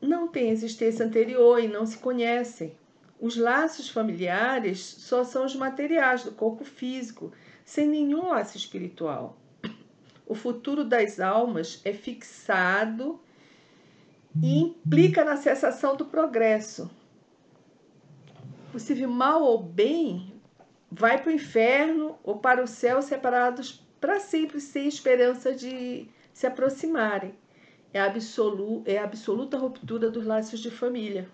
não 0.00 0.28
têm 0.28 0.50
existência 0.50 1.04
anterior 1.04 1.60
e 1.60 1.68
não 1.68 1.84
se 1.86 1.98
conhecem. 1.98 2.74
Os 3.20 3.36
laços 3.36 3.88
familiares 3.88 4.80
só 4.80 5.24
são 5.24 5.44
os 5.44 5.54
materiais 5.54 6.24
do 6.24 6.32
corpo 6.32 6.64
físico, 6.64 7.32
sem 7.64 7.88
nenhum 7.88 8.28
laço 8.28 8.56
espiritual. 8.56 9.38
O 10.26 10.34
futuro 10.34 10.84
das 10.84 11.20
almas 11.20 11.80
é 11.84 11.92
fixado 11.92 13.20
e 14.42 14.58
implica 14.58 15.24
na 15.24 15.36
cessação 15.36 15.96
do 15.96 16.06
progresso. 16.06 16.90
Possível 18.72 19.08
mal 19.08 19.42
ou 19.42 19.62
bem 19.62 20.33
vai 20.96 21.20
para 21.20 21.30
o 21.30 21.34
inferno 21.34 22.16
ou 22.22 22.38
para 22.38 22.62
o 22.62 22.68
céu 22.68 23.02
separados 23.02 23.84
para 24.00 24.20
sempre, 24.20 24.60
sem 24.60 24.86
esperança 24.86 25.52
de 25.52 26.06
se 26.32 26.46
aproximarem. 26.46 27.34
É 27.92 28.00
absolu 28.00 28.82
é 28.86 28.98
a 28.98 29.04
absoluta 29.04 29.58
ruptura 29.58 30.08
dos 30.08 30.24
laços 30.24 30.60
de 30.60 30.70
família. 30.70 31.28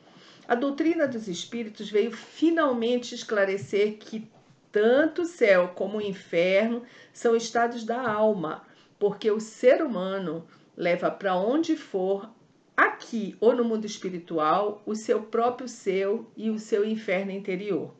A 0.48 0.54
doutrina 0.54 1.06
dos 1.06 1.28
espíritos 1.28 1.90
veio 1.90 2.10
finalmente 2.10 3.14
esclarecer 3.14 3.98
que 3.98 4.26
tanto 4.72 5.22
o 5.22 5.26
céu 5.26 5.72
como 5.74 5.98
o 5.98 6.02
inferno 6.02 6.82
são 7.12 7.36
estados 7.36 7.84
da 7.84 8.00
alma, 8.00 8.62
porque 8.98 9.30
o 9.30 9.40
ser 9.40 9.82
humano 9.82 10.46
leva 10.76 11.10
para 11.10 11.36
onde 11.36 11.76
for 11.76 12.30
aqui 12.74 13.36
ou 13.40 13.54
no 13.54 13.64
mundo 13.64 13.84
espiritual 13.84 14.82
o 14.86 14.94
seu 14.94 15.22
próprio 15.22 15.68
céu 15.68 16.26
e 16.36 16.48
o 16.48 16.58
seu 16.58 16.84
inferno 16.84 17.30
interior. 17.30 17.99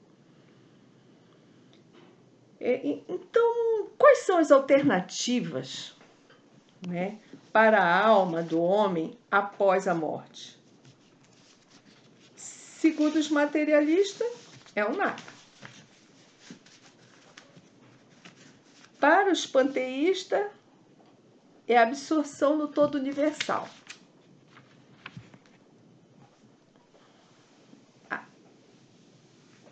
É, 2.60 2.98
então, 3.08 3.88
quais 3.96 4.18
são 4.18 4.36
as 4.36 4.50
alternativas 4.50 5.96
né, 6.86 7.18
para 7.50 7.82
a 7.82 8.06
alma 8.06 8.42
do 8.42 8.60
homem 8.60 9.16
após 9.30 9.88
a 9.88 9.94
morte? 9.94 10.60
Segundo 12.36 13.16
os 13.16 13.30
materialistas, 13.30 14.28
é 14.76 14.84
o 14.84 14.94
nada. 14.94 15.22
Para 18.98 19.32
os 19.32 19.46
panteístas, 19.46 20.50
é 21.66 21.78
a 21.78 21.82
absorção 21.82 22.56
no 22.56 22.68
todo 22.68 22.96
universal. 22.96 23.68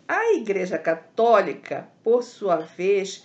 A 0.07 0.33
Igreja 0.49 0.79
Católica, 0.79 1.87
por 2.03 2.23
sua 2.23 2.55
vez, 2.57 3.23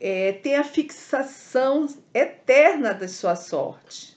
é, 0.00 0.32
tem 0.32 0.56
a 0.56 0.64
fixação 0.64 1.86
eterna 2.14 2.94
da 2.94 3.06
sua 3.06 3.36
sorte. 3.36 4.16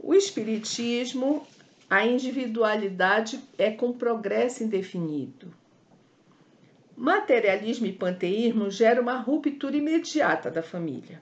O 0.00 0.14
Espiritismo, 0.14 1.46
a 1.90 2.06
individualidade 2.06 3.38
é 3.58 3.70
com 3.70 3.92
progresso 3.92 4.64
indefinido. 4.64 5.52
Materialismo 6.96 7.84
e 7.84 7.92
panteísmo 7.92 8.70
geram 8.70 9.02
uma 9.02 9.18
ruptura 9.18 9.76
imediata 9.76 10.50
da 10.50 10.62
família. 10.62 11.20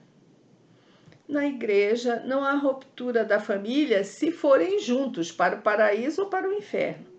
Na 1.27 1.45
igreja, 1.45 2.23
não 2.25 2.41
há 2.41 2.53
ruptura 2.53 3.25
da 3.25 3.39
família 3.39 4.05
se 4.05 4.31
forem 4.31 4.79
juntos 4.79 5.29
para 5.29 5.57
o 5.57 5.61
paraíso 5.61 6.21
ou 6.21 6.29
para 6.29 6.47
o 6.47 6.53
inferno. 6.53 7.12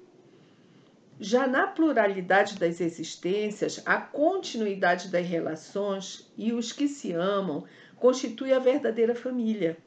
Já 1.26 1.46
na 1.46 1.66
pluralidade 1.66 2.58
das 2.58 2.82
existências, 2.82 3.80
a 3.86 3.96
continuidade 3.96 5.08
das 5.08 5.26
relações 5.26 6.30
e 6.36 6.52
os 6.52 6.70
que 6.70 6.86
se 6.86 7.12
amam 7.14 7.64
constitui 7.96 8.52
a 8.52 8.58
verdadeira 8.58 9.14
família. 9.14 9.78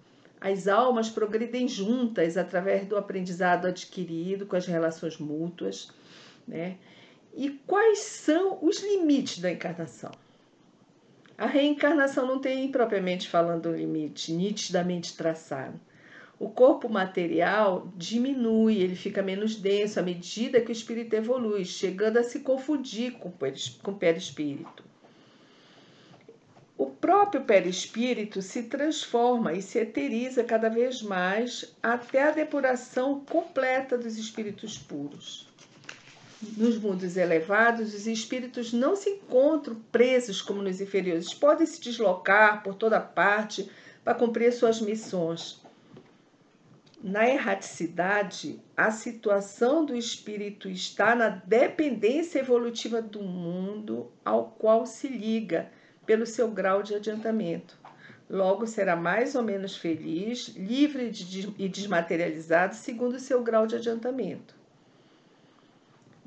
As 0.42 0.68
almas 0.68 1.12
progridem 1.12 1.68
juntas 1.68 2.38
através 2.38 2.88
do 2.88 2.98
aprendizado 2.98 3.68
adquirido 3.68 4.48
com 4.48 4.56
as 4.56 4.66
relações 4.66 5.20
mútuas. 5.20 5.92
Né? 6.48 6.78
E 7.36 7.52
quais 7.68 8.00
são 8.00 8.58
os 8.60 8.82
limites 8.82 9.38
da 9.38 9.52
encarnação? 9.52 10.10
A 11.38 11.46
reencarnação 11.46 12.26
não 12.26 12.40
tem 12.40 12.72
propriamente 12.72 13.30
falando 13.30 13.70
um 13.70 13.76
limite 13.76 14.32
nitidamente 14.32 15.16
traçado. 15.16 15.80
O 16.40 16.50
corpo 16.50 16.88
material 16.88 17.92
diminui, 17.96 18.78
ele 18.78 18.96
fica 18.96 19.24
menos 19.24 19.56
denso 19.56 20.00
à 20.00 20.04
medida 20.04 20.62
que 20.62 20.70
o 20.70 20.72
espírito 20.72 21.16
evolui, 21.16 21.66
chegando 21.66 22.18
a 22.18 22.24
se 22.24 22.42
confundir 22.42 23.14
com 23.14 23.30
o 23.30 23.96
perispírito. 23.96 24.84
O 26.78 26.86
próprio 26.86 27.42
perispírito 27.42 28.40
se 28.44 28.64
transforma 28.64 29.54
e 29.54 29.64
se 29.64 29.80
eteriza 29.80 30.44
cada 30.44 30.70
vez 30.70 31.02
mais 31.02 31.76
até 31.82 32.22
a 32.22 32.32
depuração 32.32 33.22
completa 33.22 33.98
dos 33.98 34.16
espíritos 34.16 34.78
puros. 34.78 35.48
Nos 36.56 36.78
mundos 36.78 37.18
elevados, 37.18 37.96
os 37.96 38.06
espíritos 38.06 38.72
não 38.72 38.96
se 38.96 39.10
encontram 39.10 39.76
presos 39.92 40.40
como 40.40 40.62
nos 40.62 40.80
inferiores, 40.80 41.34
podem 41.34 41.66
se 41.66 41.82
deslocar 41.82 42.62
por 42.62 42.76
toda 42.76 43.00
parte 43.00 43.68
para 44.04 44.14
cumprir 44.14 44.54
suas 44.54 44.80
missões. 44.80 45.60
Na 47.02 47.30
erraticidade, 47.30 48.60
a 48.76 48.90
situação 48.90 49.86
do 49.86 49.96
espírito 49.96 50.68
está 50.68 51.16
na 51.16 51.30
dependência 51.30 52.40
evolutiva 52.40 53.02
do 53.02 53.22
mundo 53.22 54.12
ao 54.26 54.46
qual 54.58 54.86
se 54.86 55.08
liga 55.08 55.70
pelo 56.08 56.26
seu 56.26 56.50
grau 56.50 56.82
de 56.82 56.96
adiantamento. 56.96 57.78
Logo 58.28 58.66
será 58.66 58.96
mais 58.96 59.36
ou 59.36 59.44
menos 59.44 59.78
feliz, 59.78 60.50
livre 60.50 61.12
e 61.58 61.70
desmaterializado 61.70 62.76
segundo 62.76 63.16
o 63.16 63.20
seu 63.20 63.44
grau 63.44 63.68
de 63.68 63.76
adiantamento. 63.76 64.56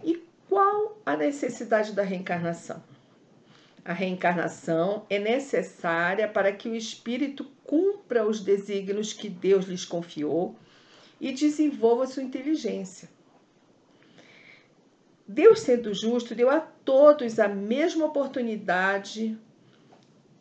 E 0.05 0.23
qual 0.49 0.99
a 1.05 1.17
necessidade 1.17 1.93
da 1.93 2.03
reencarnação? 2.03 2.83
A 3.85 3.93
reencarnação 3.93 5.05
é 5.11 5.19
necessária 5.19 6.29
para 6.29 6.53
que 6.53 6.69
o 6.69 6.77
espírito 6.77 7.50
cumpra 7.71 8.27
os 8.27 8.41
desígnios 8.41 9.12
que 9.12 9.29
Deus 9.29 9.67
lhes 9.67 9.85
confiou 9.85 10.57
e 11.21 11.31
desenvolva 11.31 12.05
sua 12.05 12.25
inteligência. 12.25 13.09
Deus, 15.25 15.61
sendo 15.61 15.95
justo, 15.95 16.35
deu 16.35 16.50
a 16.50 16.59
todos 16.59 17.39
a 17.39 17.47
mesma 17.47 18.07
oportunidade 18.07 19.39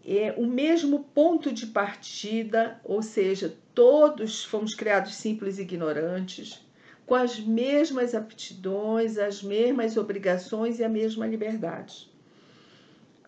é 0.03 0.33
o 0.36 0.48
mesmo 0.48 1.03
ponto 1.13 1.53
de 1.53 1.67
partida, 1.67 2.81
ou 2.83 3.03
seja, 3.03 3.55
todos 3.75 4.43
fomos 4.43 4.74
criados 4.74 5.13
simples 5.13 5.59
e 5.59 5.62
ignorantes, 5.62 6.65
com 7.05 7.13
as 7.13 7.39
mesmas 7.39 8.15
aptidões, 8.15 9.19
as 9.19 9.43
mesmas 9.43 9.98
obrigações 9.98 10.79
e 10.79 10.83
a 10.83 10.89
mesma 10.89 11.27
liberdade. 11.27 12.08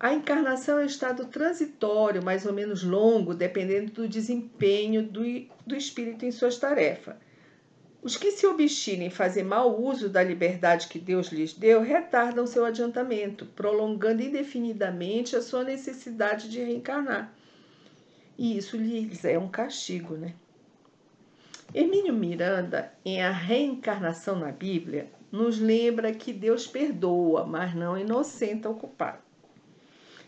A 0.03 0.12
encarnação 0.15 0.79
é 0.79 0.81
um 0.81 0.88
estado 0.88 1.27
transitório, 1.27 2.24
mais 2.24 2.48
ou 2.48 2.51
menos 2.51 2.81
longo, 2.81 3.36
dependendo 3.36 3.91
do 3.91 4.08
desempenho 4.08 5.03
do, 5.03 5.22
do 5.63 5.75
espírito 5.75 6.25
em 6.25 6.31
suas 6.31 6.58
tarefas. 6.58 7.13
Os 8.01 8.17
que 8.17 8.31
se 8.31 8.48
obstinem 8.48 9.10
em 9.10 9.12
fazer 9.12 9.43
mau 9.43 9.79
uso 9.79 10.10
da 10.10 10.24
liberdade 10.24 10.88
que 10.88 10.98
Deus 10.98 11.27
lhes 11.27 11.53
deu 11.53 11.84
retardam 11.84 12.48
seu 12.48 12.65
adiantamento, 12.65 13.46
prolongando 13.46 14.24
indefinidamente 14.24 15.36
a 15.36 15.41
sua 15.41 15.63
necessidade 15.63 16.50
de 16.50 16.63
reencarnar. 16.63 17.31
E 18.36 18.58
isso 18.58 18.77
lhes 18.77 19.24
é 19.24 19.38
um 19.38 19.50
castigo, 19.50 20.15
né? 20.15 20.34
Hermínio 21.75 22.15
Miranda, 22.15 22.91
em 23.05 23.22
A 23.22 23.29
Reencarnação 23.29 24.36
na 24.36 24.51
Bíblia, 24.51 25.12
nos 25.31 25.60
lembra 25.60 26.12
que 26.12 26.34
Deus 26.34 26.65
perdoa, 26.65 27.46
mas 27.46 27.75
não 27.75 27.96
inocenta 27.96 28.67
o 28.67 28.74
culpado. 28.74 29.29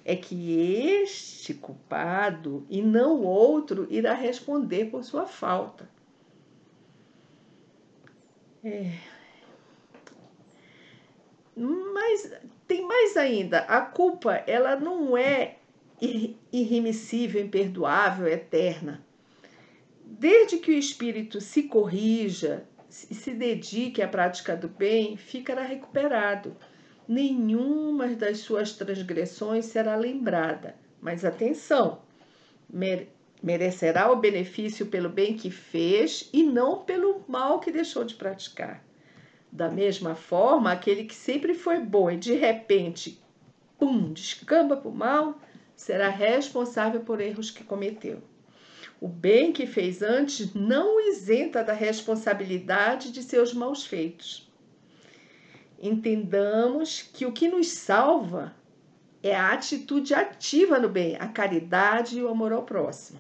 É 0.05 0.15
que 0.15 0.60
este 1.01 1.53
culpado 1.53 2.65
e 2.69 2.81
não 2.81 3.22
outro 3.22 3.88
irá 3.89 4.13
responder 4.13 4.86
por 4.86 5.03
sua 5.03 5.25
falta. 5.25 5.89
É. 8.63 8.91
Mas 11.55 12.33
tem 12.68 12.81
mais 12.85 13.16
ainda. 13.16 13.59
A 13.59 13.81
culpa, 13.81 14.44
ela 14.48 14.75
não 14.75 15.18
é 15.18 15.57
irremissível, 16.51 17.42
imperdoável, 17.42 18.27
eterna. 18.27 19.05
Desde 20.03 20.57
que 20.57 20.72
o 20.72 20.77
espírito 20.77 21.39
se 21.39 21.63
corrija 21.63 22.66
e 23.09 23.16
se 23.16 23.31
dedique 23.31 24.01
à 24.01 24.07
prática 24.07 24.55
do 24.55 24.68
bem, 24.68 25.18
ficará 25.18 25.63
recuperado. 25.63 26.55
Nenhuma 27.07 28.07
das 28.09 28.39
suas 28.39 28.74
transgressões 28.74 29.66
será 29.66 29.96
lembrada. 29.96 30.75
Mas 31.01 31.25
atenção, 31.25 32.01
merecerá 33.42 34.09
o 34.11 34.16
benefício 34.16 34.85
pelo 34.85 35.09
bem 35.09 35.35
que 35.35 35.51
fez 35.51 36.29
e 36.31 36.44
não 36.44 36.83
pelo 36.83 37.24
mal 37.27 37.59
que 37.59 37.72
deixou 37.72 38.05
de 38.05 38.16
praticar. 38.16 38.83
Da 39.51 39.70
mesma 39.70 40.16
forma, 40.16 40.72
aquele 40.72 41.03
que 41.03 41.13
sempre 41.13 41.53
foi 41.53 41.79
bom 41.79 42.09
e 42.09 42.18
de 42.18 42.33
repente, 42.33 43.22
pum, 43.77 44.13
descamba 44.13 44.77
para 44.77 44.89
o 44.89 44.96
mal, 44.96 45.39
será 45.75 46.07
responsável 46.07 47.01
por 47.01 47.20
erros 47.20 47.51
que 47.51 47.63
cometeu. 47.63 48.22
O 49.01 49.07
bem 49.09 49.51
que 49.51 49.68
fez 49.68 50.01
antes 50.01 50.53
não 50.53 51.05
isenta 51.09 51.61
da 51.61 51.74
responsabilidade 51.74 53.11
de 53.11 53.22
seus 53.22 53.53
maus 53.53 53.85
feitos. 53.85 54.50
Entendamos 55.85 57.01
que 57.01 57.25
o 57.25 57.33
que 57.33 57.50
nos 57.50 57.67
salva 57.67 58.55
é 59.22 59.35
a 59.35 59.51
atitude 59.51 60.13
ativa 60.13 60.79
no 60.79 60.87
bem, 60.87 61.17
a 61.17 61.27
caridade 61.27 62.17
e 62.17 62.24
o 62.24 62.29
amor 62.29 62.53
ao 62.53 62.63
próximo. 62.63 63.19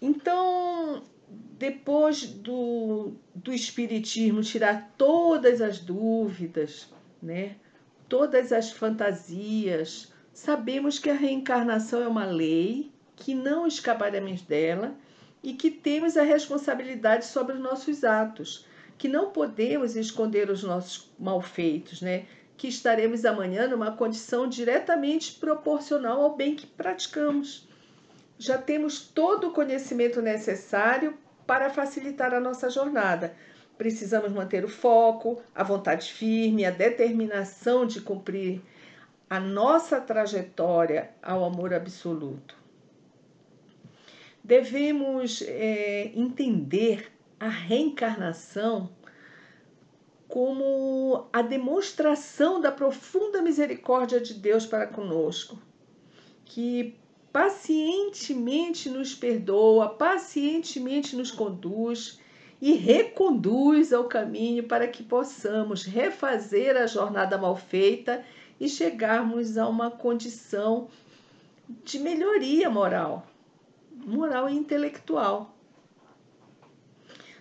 Então, 0.00 1.02
depois 1.58 2.24
do, 2.24 3.12
do 3.34 3.52
Espiritismo 3.52 4.40
tirar 4.42 4.94
todas 4.96 5.60
as 5.60 5.78
dúvidas, 5.78 6.88
né? 7.22 7.56
todas 8.08 8.54
as 8.54 8.72
fantasias, 8.72 10.10
sabemos 10.32 10.98
que 10.98 11.10
a 11.10 11.14
reencarnação 11.14 12.02
é 12.02 12.08
uma 12.08 12.24
lei, 12.24 12.90
que 13.14 13.34
não 13.34 13.66
escaparemos 13.66 14.40
dela 14.40 14.94
e 15.42 15.52
que 15.52 15.70
temos 15.70 16.16
a 16.16 16.22
responsabilidade 16.22 17.26
sobre 17.26 17.56
os 17.56 17.60
nossos 17.60 18.02
atos, 18.02 18.66
que 18.98 19.08
não 19.08 19.30
podemos 19.30 19.96
esconder 19.96 20.50
os 20.50 20.62
nossos 20.62 21.10
malfeitos, 21.18 22.02
né? 22.02 22.26
que 22.56 22.66
estaremos 22.66 23.24
amanhã 23.24 23.68
numa 23.68 23.92
condição 23.92 24.48
diretamente 24.48 25.34
proporcional 25.34 26.20
ao 26.20 26.36
bem 26.36 26.56
que 26.56 26.66
praticamos 26.66 27.68
já 28.38 28.56
temos 28.56 29.00
todo 29.00 29.48
o 29.48 29.52
conhecimento 29.52 30.22
necessário 30.22 31.18
para 31.44 31.68
facilitar 31.68 32.32
a 32.32 32.40
nossa 32.40 32.70
jornada. 32.70 33.34
Precisamos 33.76 34.32
manter 34.32 34.64
o 34.64 34.68
foco, 34.68 35.42
a 35.54 35.64
vontade 35.64 36.12
firme, 36.12 36.64
a 36.64 36.70
determinação 36.70 37.84
de 37.84 38.00
cumprir 38.00 38.62
a 39.28 39.40
nossa 39.40 40.00
trajetória 40.00 41.10
ao 41.20 41.44
amor 41.44 41.74
absoluto. 41.74 42.56
Devemos 44.42 45.42
é, 45.42 46.12
entender 46.14 47.12
a 47.40 47.48
reencarnação 47.48 48.90
como 50.28 51.26
a 51.32 51.40
demonstração 51.40 52.60
da 52.60 52.70
profunda 52.70 53.40
misericórdia 53.40 54.20
de 54.20 54.34
Deus 54.34 54.66
para 54.66 54.86
conosco, 54.86 55.58
que 56.44 56.94
pacientemente 57.32 58.90
nos 58.90 59.14
perdoa, 59.14 59.88
pacientemente 59.90 61.16
nos 61.16 61.30
conduz 61.30 62.20
e 62.60 62.72
reconduz 62.72 63.92
ao 63.92 64.04
caminho 64.04 64.64
para 64.64 64.88
que 64.88 65.02
possamos 65.02 65.84
refazer 65.84 66.76
a 66.76 66.86
jornada 66.86 67.38
mal 67.38 67.56
feita 67.56 68.24
e 68.60 68.68
chegarmos 68.68 69.56
a 69.56 69.68
uma 69.68 69.90
condição 69.90 70.88
de 71.84 71.98
melhoria 71.98 72.68
moral, 72.68 73.26
moral 74.04 74.48
e 74.48 74.54
intelectual. 74.54 75.54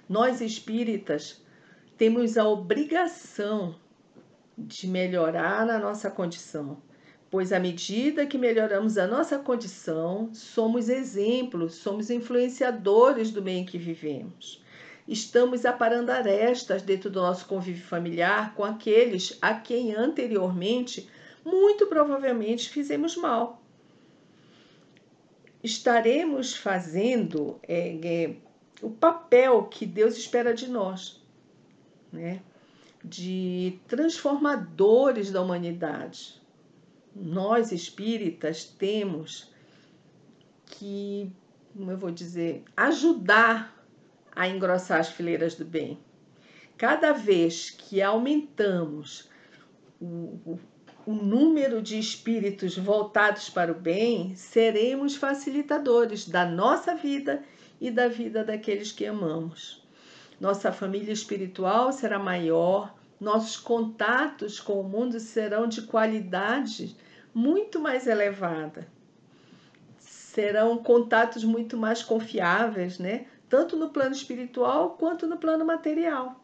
Nós 0.07 0.41
espíritas 0.41 1.41
temos 1.97 2.37
a 2.37 2.47
obrigação 2.47 3.75
de 4.57 4.87
melhorar 4.87 5.65
na 5.65 5.79
nossa 5.79 6.09
condição 6.09 6.81
pois 7.29 7.51
à 7.51 7.59
medida 7.59 8.25
que 8.25 8.37
melhoramos 8.37 8.97
a 8.97 9.07
nossa 9.07 9.37
condição, 9.37 10.29
somos 10.33 10.89
exemplos, 10.89 11.75
somos 11.75 12.09
influenciadores 12.09 13.31
do 13.31 13.41
meio 13.41 13.59
em 13.59 13.65
que 13.65 13.77
vivemos. 13.77 14.63
Estamos 15.07 15.65
aparando 15.65 16.11
arestas 16.11 16.81
dentro 16.81 17.09
do 17.09 17.21
nosso 17.21 17.45
convívio 17.45 17.83
familiar 17.83 18.53
com 18.55 18.63
aqueles 18.63 19.37
a 19.41 19.53
quem 19.53 19.93
anteriormente, 19.93 21.09
muito 21.45 21.87
provavelmente, 21.87 22.69
fizemos 22.69 23.15
mal. 23.15 23.61
Estaremos 25.63 26.55
fazendo 26.55 27.59
é, 27.63 27.97
é, 28.03 28.35
o 28.81 28.89
papel 28.89 29.63
que 29.63 29.85
Deus 29.85 30.17
espera 30.17 30.53
de 30.53 30.69
nós, 30.69 31.21
né? 32.11 32.41
de 33.03 33.79
transformadores 33.87 35.31
da 35.31 35.41
humanidade 35.41 36.41
nós 37.15 37.71
espíritas 37.71 38.63
temos 38.65 39.51
que 40.65 41.31
como 41.77 41.91
eu 41.91 41.97
vou 41.97 42.09
dizer, 42.09 42.63
ajudar 42.75 43.73
a 44.35 44.47
engrossar 44.47 44.99
as 44.99 45.09
fileiras 45.09 45.53
do 45.53 45.63
bem. 45.63 45.99
Cada 46.75 47.11
vez 47.11 47.69
que 47.69 48.01
aumentamos 48.01 49.29
o, 50.01 50.39
o, 50.45 50.59
o 51.05 51.13
número 51.13 51.81
de 51.81 51.99
espíritos 51.99 52.75
voltados 52.75 53.49
para 53.49 53.71
o 53.71 53.75
bem, 53.75 54.35
seremos 54.35 55.15
facilitadores 55.15 56.27
da 56.27 56.45
nossa 56.45 56.95
vida 56.95 57.43
e 57.79 57.91
da 57.91 58.07
vida 58.07 58.43
daqueles 58.43 58.91
que 58.91 59.05
amamos. 59.05 59.85
Nossa 60.39 60.71
família 60.71 61.11
espiritual 61.11 61.91
será 61.91 62.19
maior, 62.19 62.95
nossos 63.19 63.57
contatos 63.57 64.59
com 64.59 64.79
o 64.79 64.83
mundo 64.83 65.19
serão 65.19 65.67
de 65.67 65.81
qualidade 65.83 66.95
muito 67.33 67.79
mais 67.79 68.05
elevada. 68.05 68.87
Serão 69.97 70.77
contatos 70.77 71.43
muito 71.43 71.75
mais 71.75 72.03
confiáveis, 72.03 72.99
né? 72.99 73.25
Tanto 73.49 73.75
no 73.75 73.89
plano 73.89 74.13
espiritual 74.13 74.91
quanto 74.91 75.25
no 75.25 75.37
plano 75.37 75.65
material. 75.65 76.43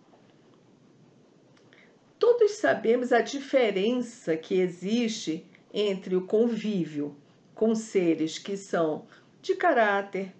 Todos 2.17 2.53
sabemos 2.53 3.11
a 3.11 3.21
diferença 3.21 4.37
que 4.37 4.55
existe 4.55 5.45
entre 5.73 6.15
o 6.15 6.25
convívio 6.25 7.15
com 7.53 7.75
seres 7.75 8.39
que 8.39 8.55
são 8.55 9.05
de 9.41 9.55
caráter, 9.55 10.33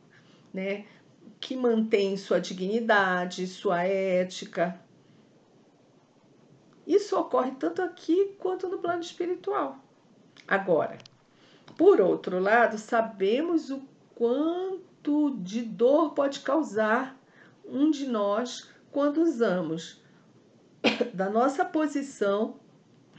né, 0.54 0.86
que 1.40 1.56
mantêm 1.56 2.16
sua 2.16 2.40
dignidade, 2.40 3.48
sua 3.48 3.84
ética. 3.84 4.80
Isso 6.86 7.18
ocorre 7.18 7.52
tanto 7.52 7.82
aqui 7.82 8.36
quanto 8.40 8.68
no 8.68 8.78
plano 8.78 9.02
espiritual. 9.02 9.80
Agora, 10.48 10.98
por 11.78 12.00
outro 12.00 12.40
lado, 12.40 12.78
sabemos 12.78 13.70
o 13.70 13.82
quanto 14.16 15.36
de 15.40 15.62
dor 15.62 16.14
pode 16.14 16.42
causar 16.42 17.18
um 17.66 17.90
de 17.90 18.06
nós 18.06 18.70
quando 18.92 19.22
usamos 19.22 20.02
da 21.14 21.30
nossa 21.30 21.66
posição, 21.66 22.56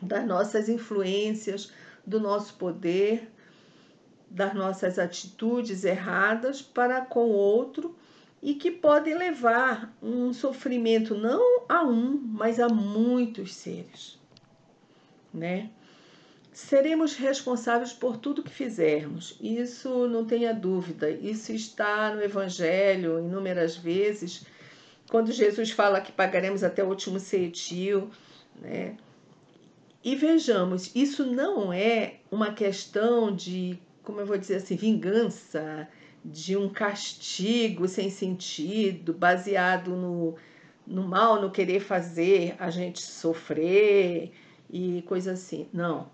das 0.00 0.24
nossas 0.26 0.68
influências, 0.68 1.72
do 2.06 2.20
nosso 2.20 2.54
poder, 2.54 3.30
das 4.34 4.52
nossas 4.52 4.98
atitudes 4.98 5.84
erradas 5.84 6.60
para 6.60 7.00
com 7.00 7.26
o 7.26 7.32
outro 7.32 7.94
e 8.42 8.54
que 8.54 8.70
podem 8.70 9.16
levar 9.16 9.96
um 10.02 10.32
sofrimento 10.32 11.14
não 11.14 11.62
a 11.68 11.84
um, 11.84 12.20
mas 12.20 12.58
a 12.58 12.68
muitos 12.68 13.54
seres, 13.54 14.18
né? 15.32 15.70
Seremos 16.52 17.14
responsáveis 17.14 17.92
por 17.92 18.16
tudo 18.16 18.42
que 18.42 18.50
fizermos, 18.50 19.38
isso 19.40 20.08
não 20.08 20.24
tenha 20.24 20.52
dúvida, 20.52 21.08
isso 21.10 21.52
está 21.52 22.12
no 22.14 22.22
Evangelho 22.22 23.20
inúmeras 23.20 23.76
vezes 23.76 24.44
quando 25.08 25.30
Jesus 25.30 25.70
fala 25.70 26.00
que 26.00 26.10
pagaremos 26.10 26.64
até 26.64 26.82
o 26.82 26.88
último 26.88 27.20
cetil, 27.20 28.10
né? 28.60 28.96
E 30.02 30.16
vejamos, 30.16 30.94
isso 30.94 31.24
não 31.24 31.72
é 31.72 32.16
uma 32.30 32.52
questão 32.52 33.34
de, 33.34 33.78
como 34.04 34.20
eu 34.20 34.26
vou 34.26 34.38
dizer 34.38 34.56
assim, 34.56 34.76
vingança, 34.76 35.88
de 36.24 36.56
um 36.56 36.68
castigo 36.68 37.88
sem 37.88 38.10
sentido, 38.10 39.12
baseado 39.12 39.90
no, 39.96 40.36
no 40.86 41.02
mal, 41.02 41.40
no 41.40 41.50
querer 41.50 41.80
fazer 41.80 42.54
a 42.58 42.70
gente 42.70 43.02
sofrer 43.02 44.32
e 44.70 45.02
coisa 45.02 45.32
assim. 45.32 45.68
Não. 45.72 46.08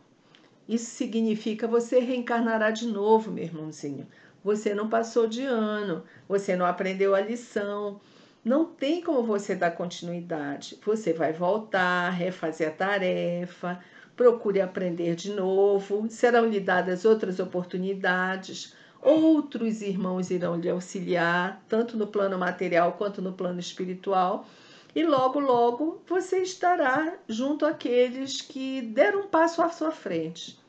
Isso 0.69 0.87
significa 0.87 1.67
você 1.67 1.99
reencarnará 1.99 2.71
de 2.71 2.87
novo, 2.87 3.31
meu 3.31 3.45
irmãozinho. 3.45 4.07
Você 4.43 4.75
não 4.75 4.89
passou 4.89 5.27
de 5.27 5.43
ano, 5.43 6.05
você 6.29 6.57
não 6.57 6.65
aprendeu 6.65 7.15
a 7.15 7.21
lição, 7.21 8.01
não 8.45 8.65
tem 8.65 9.03
como 9.03 9.23
você 9.23 9.55
dar 9.55 9.73
continuidade. 9.73 10.79
Você 10.85 11.13
vai 11.13 11.33
voltar, 11.33 12.11
refazer 12.11 12.69
a 12.69 12.73
tarefa, 12.73 13.81
procure 14.21 14.61
aprender 14.61 15.17
de 15.17 15.33
novo, 15.33 16.07
serão 16.11 16.45
lhe 16.47 16.61
dadas 16.61 17.07
outras 17.07 17.41
oportunidades. 17.41 18.75
Outros 19.01 19.81
irmãos 19.81 20.31
irão 20.31 20.61
lhe 20.61 20.69
auxiliar, 20.69 21.65
tanto 21.67 21.97
no 21.97 22.07
plano 22.07 22.39
material 22.39 22.93
quanto 22.99 23.23
no 23.23 23.33
plano 23.33 23.59
espiritual, 23.59 24.47
e 24.95 25.03
logo, 25.03 25.41
logo 25.41 26.03
você 26.07 26.43
estará 26.43 27.17
junto 27.31 27.65
àqueles 27.65 28.43
que 28.43 28.83
deram 28.83 29.21
um 29.21 29.27
passo 29.29 29.63
à 29.63 29.71
sua 29.71 29.91
frente. 29.91 30.61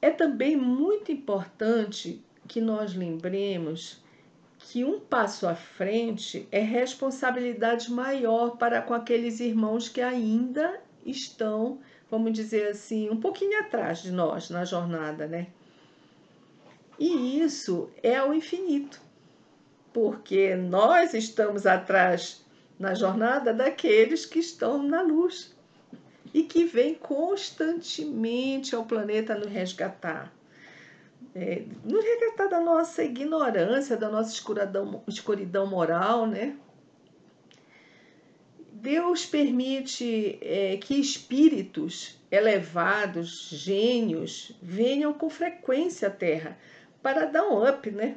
É 0.00 0.08
também 0.08 0.56
muito 0.56 1.12
importante 1.12 2.24
que 2.46 2.62
nós 2.62 2.94
lembremos 2.94 4.02
que 4.70 4.84
um 4.84 5.00
passo 5.00 5.48
à 5.48 5.54
frente 5.54 6.46
é 6.52 6.60
responsabilidade 6.60 7.90
maior 7.90 8.58
para 8.58 8.82
com 8.82 8.92
aqueles 8.92 9.40
irmãos 9.40 9.88
que 9.88 10.02
ainda 10.02 10.78
estão, 11.06 11.80
vamos 12.10 12.34
dizer 12.34 12.68
assim, 12.68 13.08
um 13.08 13.18
pouquinho 13.18 13.58
atrás 13.60 14.02
de 14.02 14.10
nós 14.12 14.50
na 14.50 14.66
jornada, 14.66 15.26
né? 15.26 15.46
E 16.98 17.40
isso 17.40 17.88
é 18.02 18.22
o 18.22 18.34
infinito, 18.34 19.00
porque 19.90 20.54
nós 20.54 21.14
estamos 21.14 21.64
atrás 21.64 22.44
na 22.78 22.94
jornada 22.94 23.54
daqueles 23.54 24.26
que 24.26 24.38
estão 24.38 24.82
na 24.82 25.00
luz 25.00 25.56
e 26.34 26.42
que 26.42 26.64
vêm 26.64 26.94
constantemente 26.94 28.74
ao 28.74 28.84
planeta 28.84 29.34
nos 29.34 29.50
resgatar 29.50 30.30
é, 31.34 31.62
nos 31.84 32.04
resgatar 32.04 32.48
da 32.48 32.60
nossa 32.60 33.04
ignorância, 33.04 33.96
da 33.96 34.08
nossa 34.08 34.32
escuridão, 34.32 35.02
escuridão 35.06 35.66
moral, 35.66 36.26
né? 36.26 36.56
Deus 38.72 39.26
permite 39.26 40.38
é, 40.40 40.76
que 40.76 40.94
espíritos 40.94 42.16
elevados, 42.30 43.48
gênios, 43.50 44.52
venham 44.62 45.12
com 45.12 45.28
frequência 45.28 46.08
à 46.08 46.10
Terra 46.10 46.56
para 47.02 47.26
dar 47.26 47.44
um 47.48 47.68
up, 47.68 47.90
né? 47.90 48.16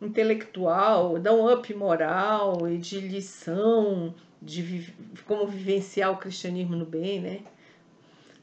Intelectual, 0.00 1.18
dar 1.18 1.34
um 1.34 1.52
up 1.52 1.72
moral 1.74 2.68
e 2.68 2.78
de 2.78 3.00
lição 3.00 4.14
de 4.42 4.92
como 5.26 5.46
vivenciar 5.46 6.10
o 6.10 6.16
cristianismo 6.16 6.74
no 6.74 6.86
bem, 6.86 7.20
né? 7.20 7.40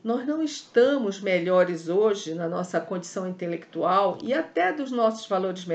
Nós 0.08 0.26
não 0.26 0.42
estamos 0.42 1.20
melhores 1.20 1.90
hoje 1.90 2.34
na 2.34 2.48
nossa 2.48 2.80
condição 2.80 3.28
intelectual 3.28 4.18
e 4.24 4.34
até 4.34 4.72
dos 4.72 4.90
nossos 4.90 5.28
valores 5.28 5.66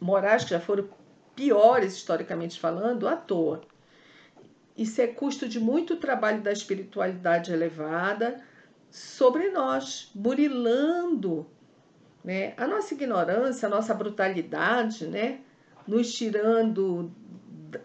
morais, 0.00 0.44
que 0.44 0.50
já 0.50 0.60
foram 0.60 0.88
piores 1.34 1.94
historicamente 1.94 2.60
falando, 2.60 3.08
à 3.08 3.16
toa. 3.16 3.62
Isso 4.76 5.00
é 5.00 5.08
custo 5.08 5.48
de 5.48 5.58
muito 5.58 5.96
trabalho 5.96 6.40
da 6.40 6.52
espiritualidade 6.52 7.52
elevada 7.52 8.40
sobre 8.92 9.50
nós, 9.50 10.08
burilando 10.14 11.44
né? 12.22 12.54
a 12.56 12.68
nossa 12.68 12.94
ignorância, 12.94 13.66
a 13.66 13.70
nossa 13.70 13.92
brutalidade, 13.92 15.04
né? 15.04 15.40
nos 15.84 16.14
tirando 16.14 17.10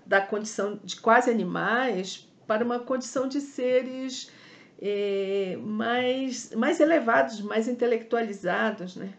da 0.05 0.21
condição 0.21 0.79
de 0.83 0.97
quase 0.97 1.31
animais 1.31 2.31
para 2.45 2.63
uma 2.63 2.77
condição 2.77 3.27
de 3.27 3.41
seres 3.41 4.31
é, 4.81 5.57
mais, 5.61 6.53
mais 6.55 6.79
elevados, 6.79 7.41
mais 7.41 7.67
intelectualizados, 7.67 8.95
né? 8.95 9.13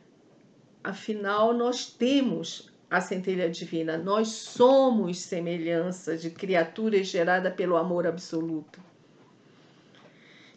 Afinal, 0.83 1.53
nós 1.53 1.87
temos 1.87 2.73
a 2.91 3.01
centelha 3.01 3.49
divina, 3.51 3.99
nós 3.99 4.29
somos 4.29 5.19
semelhança 5.21 6.17
de 6.17 6.31
criaturas 6.31 7.07
geradas 7.07 7.55
pelo 7.55 7.77
amor 7.77 8.07
absoluto. 8.07 8.81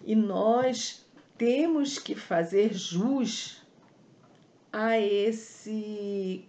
E 0.06 0.16
nós 0.16 1.06
temos 1.38 2.00
que 2.00 2.16
fazer 2.16 2.74
jus 2.74 3.62
a 4.72 5.00
esse 5.00 6.46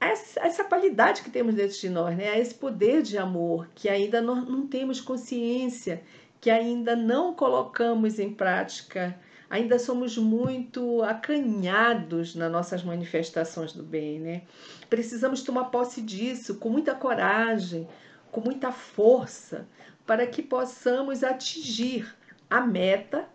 a 0.00 0.06
essa 0.46 0.64
qualidade 0.64 1.22
que 1.22 1.30
temos 1.30 1.54
dentro 1.54 1.78
de 1.78 1.90
nós, 1.90 2.16
né? 2.16 2.30
a 2.30 2.38
esse 2.38 2.54
poder 2.54 3.02
de 3.02 3.18
amor 3.18 3.68
que 3.74 3.86
ainda 3.86 4.22
não 4.22 4.66
temos 4.66 4.98
consciência 4.98 6.02
que 6.40 6.50
ainda 6.50 6.96
não 6.96 7.34
colocamos 7.34 8.18
em 8.18 8.32
prática, 8.32 9.18
ainda 9.48 9.78
somos 9.78 10.16
muito 10.16 11.02
acanhados 11.02 12.34
nas 12.34 12.50
nossas 12.50 12.82
manifestações 12.82 13.72
do 13.72 13.82
bem, 13.82 14.18
né? 14.18 14.42
Precisamos 14.88 15.42
tomar 15.42 15.64
posse 15.66 16.00
disso 16.00 16.54
com 16.54 16.70
muita 16.70 16.94
coragem, 16.94 17.86
com 18.30 18.40
muita 18.40 18.72
força, 18.72 19.66
para 20.06 20.26
que 20.26 20.42
possamos 20.42 21.22
atingir 21.22 22.16
a 22.48 22.60
meta 22.60 23.28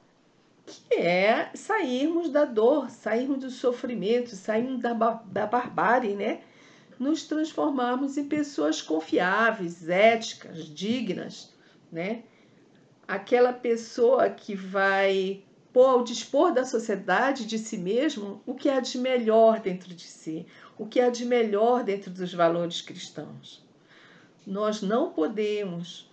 que 0.65 0.95
é 0.95 1.51
sairmos 1.53 2.29
da 2.29 2.43
dor, 2.43 2.89
sairmos 2.89 3.39
do 3.39 3.51
sofrimento, 3.51 4.35
sairmos 4.35 4.81
da, 4.81 4.93
da 4.93 5.45
barbárie, 5.45 6.15
né? 6.15 6.41
Nos 6.97 7.27
transformarmos 7.27 8.17
em 8.17 8.27
pessoas 8.27 8.81
confiáveis, 8.81 9.87
éticas, 9.87 10.65
dignas, 10.65 11.53
né? 11.91 12.23
Aquela 13.07 13.53
pessoa 13.53 14.29
que 14.29 14.55
vai 14.55 15.41
pôr 15.71 15.87
ao 15.87 16.03
dispor 16.03 16.53
da 16.53 16.63
sociedade 16.63 17.45
de 17.45 17.59
si 17.59 17.77
mesmo 17.77 18.41
o 18.45 18.55
que 18.55 18.69
há 18.69 18.79
de 18.79 18.97
melhor 18.97 19.59
dentro 19.59 19.93
de 19.93 20.03
si, 20.03 20.45
o 20.77 20.85
que 20.85 21.01
há 21.01 21.09
de 21.09 21.25
melhor 21.25 21.83
dentro 21.83 22.11
dos 22.11 22.33
valores 22.33 22.81
cristãos. 22.81 23.63
Nós 24.47 24.81
não 24.81 25.11
podemos 25.11 26.09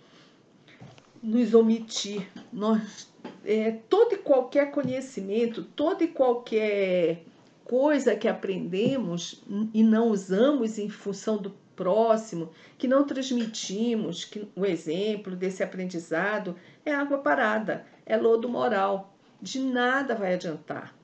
nos 1.21 1.53
omitir. 1.53 2.27
Nós, 2.51 3.09
é, 3.45 3.71
todo 3.89 4.15
e 4.15 4.17
qualquer 4.17 4.71
conhecimento, 4.71 5.63
toda 5.63 6.03
e 6.03 6.09
qualquer 6.09 7.23
coisa 7.63 8.15
que 8.15 8.27
aprendemos 8.27 9.41
e 9.73 9.81
não 9.81 10.09
usamos 10.09 10.77
em 10.77 10.89
função 10.89 11.37
do 11.37 11.51
próximo, 11.75 12.51
que 12.77 12.87
não 12.87 13.05
transmitimos 13.05 14.25
que 14.25 14.47
o 14.55 14.65
exemplo 14.65 15.35
desse 15.35 15.63
aprendizado 15.63 16.55
é 16.85 16.93
água 16.93 17.17
parada, 17.17 17.85
é 18.05 18.17
lodo 18.17 18.49
moral. 18.49 19.15
De 19.41 19.59
nada 19.59 20.15
vai 20.15 20.33
adiantar. 20.33 20.95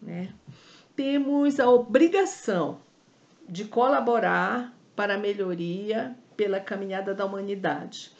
Né? 0.00 0.32
Temos 0.94 1.58
a 1.58 1.68
obrigação 1.70 2.80
de 3.48 3.64
colaborar 3.64 4.76
para 4.94 5.14
a 5.14 5.18
melhoria 5.18 6.14
pela 6.36 6.60
caminhada 6.60 7.14
da 7.14 7.24
humanidade. 7.24 8.12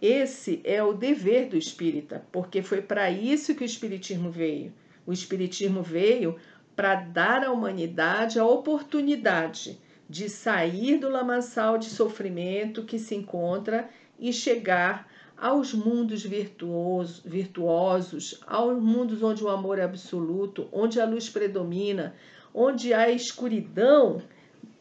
Esse 0.00 0.60
é 0.64 0.82
o 0.82 0.92
dever 0.92 1.48
do 1.48 1.56
espírita, 1.56 2.24
porque 2.30 2.62
foi 2.62 2.80
para 2.80 3.10
isso 3.10 3.54
que 3.54 3.62
o 3.62 3.66
espiritismo 3.66 4.30
veio. 4.30 4.72
O 5.06 5.12
espiritismo 5.12 5.82
veio 5.82 6.36
para 6.76 6.94
dar 6.94 7.44
à 7.44 7.50
humanidade 7.50 8.38
a 8.38 8.46
oportunidade 8.46 9.80
de 10.08 10.28
sair 10.28 10.98
do 10.98 11.08
lamaçal 11.08 11.76
de 11.76 11.86
sofrimento 11.86 12.84
que 12.84 12.98
se 12.98 13.14
encontra 13.14 13.88
e 14.18 14.32
chegar 14.32 15.07
aos 15.40 15.72
mundos 15.72 16.22
virtuosos, 16.22 17.22
virtuosos, 17.24 18.40
aos 18.46 18.82
mundos 18.82 19.22
onde 19.22 19.44
o 19.44 19.48
amor 19.48 19.78
é 19.78 19.84
absoluto, 19.84 20.68
onde 20.72 21.00
a 21.00 21.06
luz 21.06 21.28
predomina, 21.28 22.14
onde 22.52 22.92
a 22.92 23.10
escuridão 23.10 24.20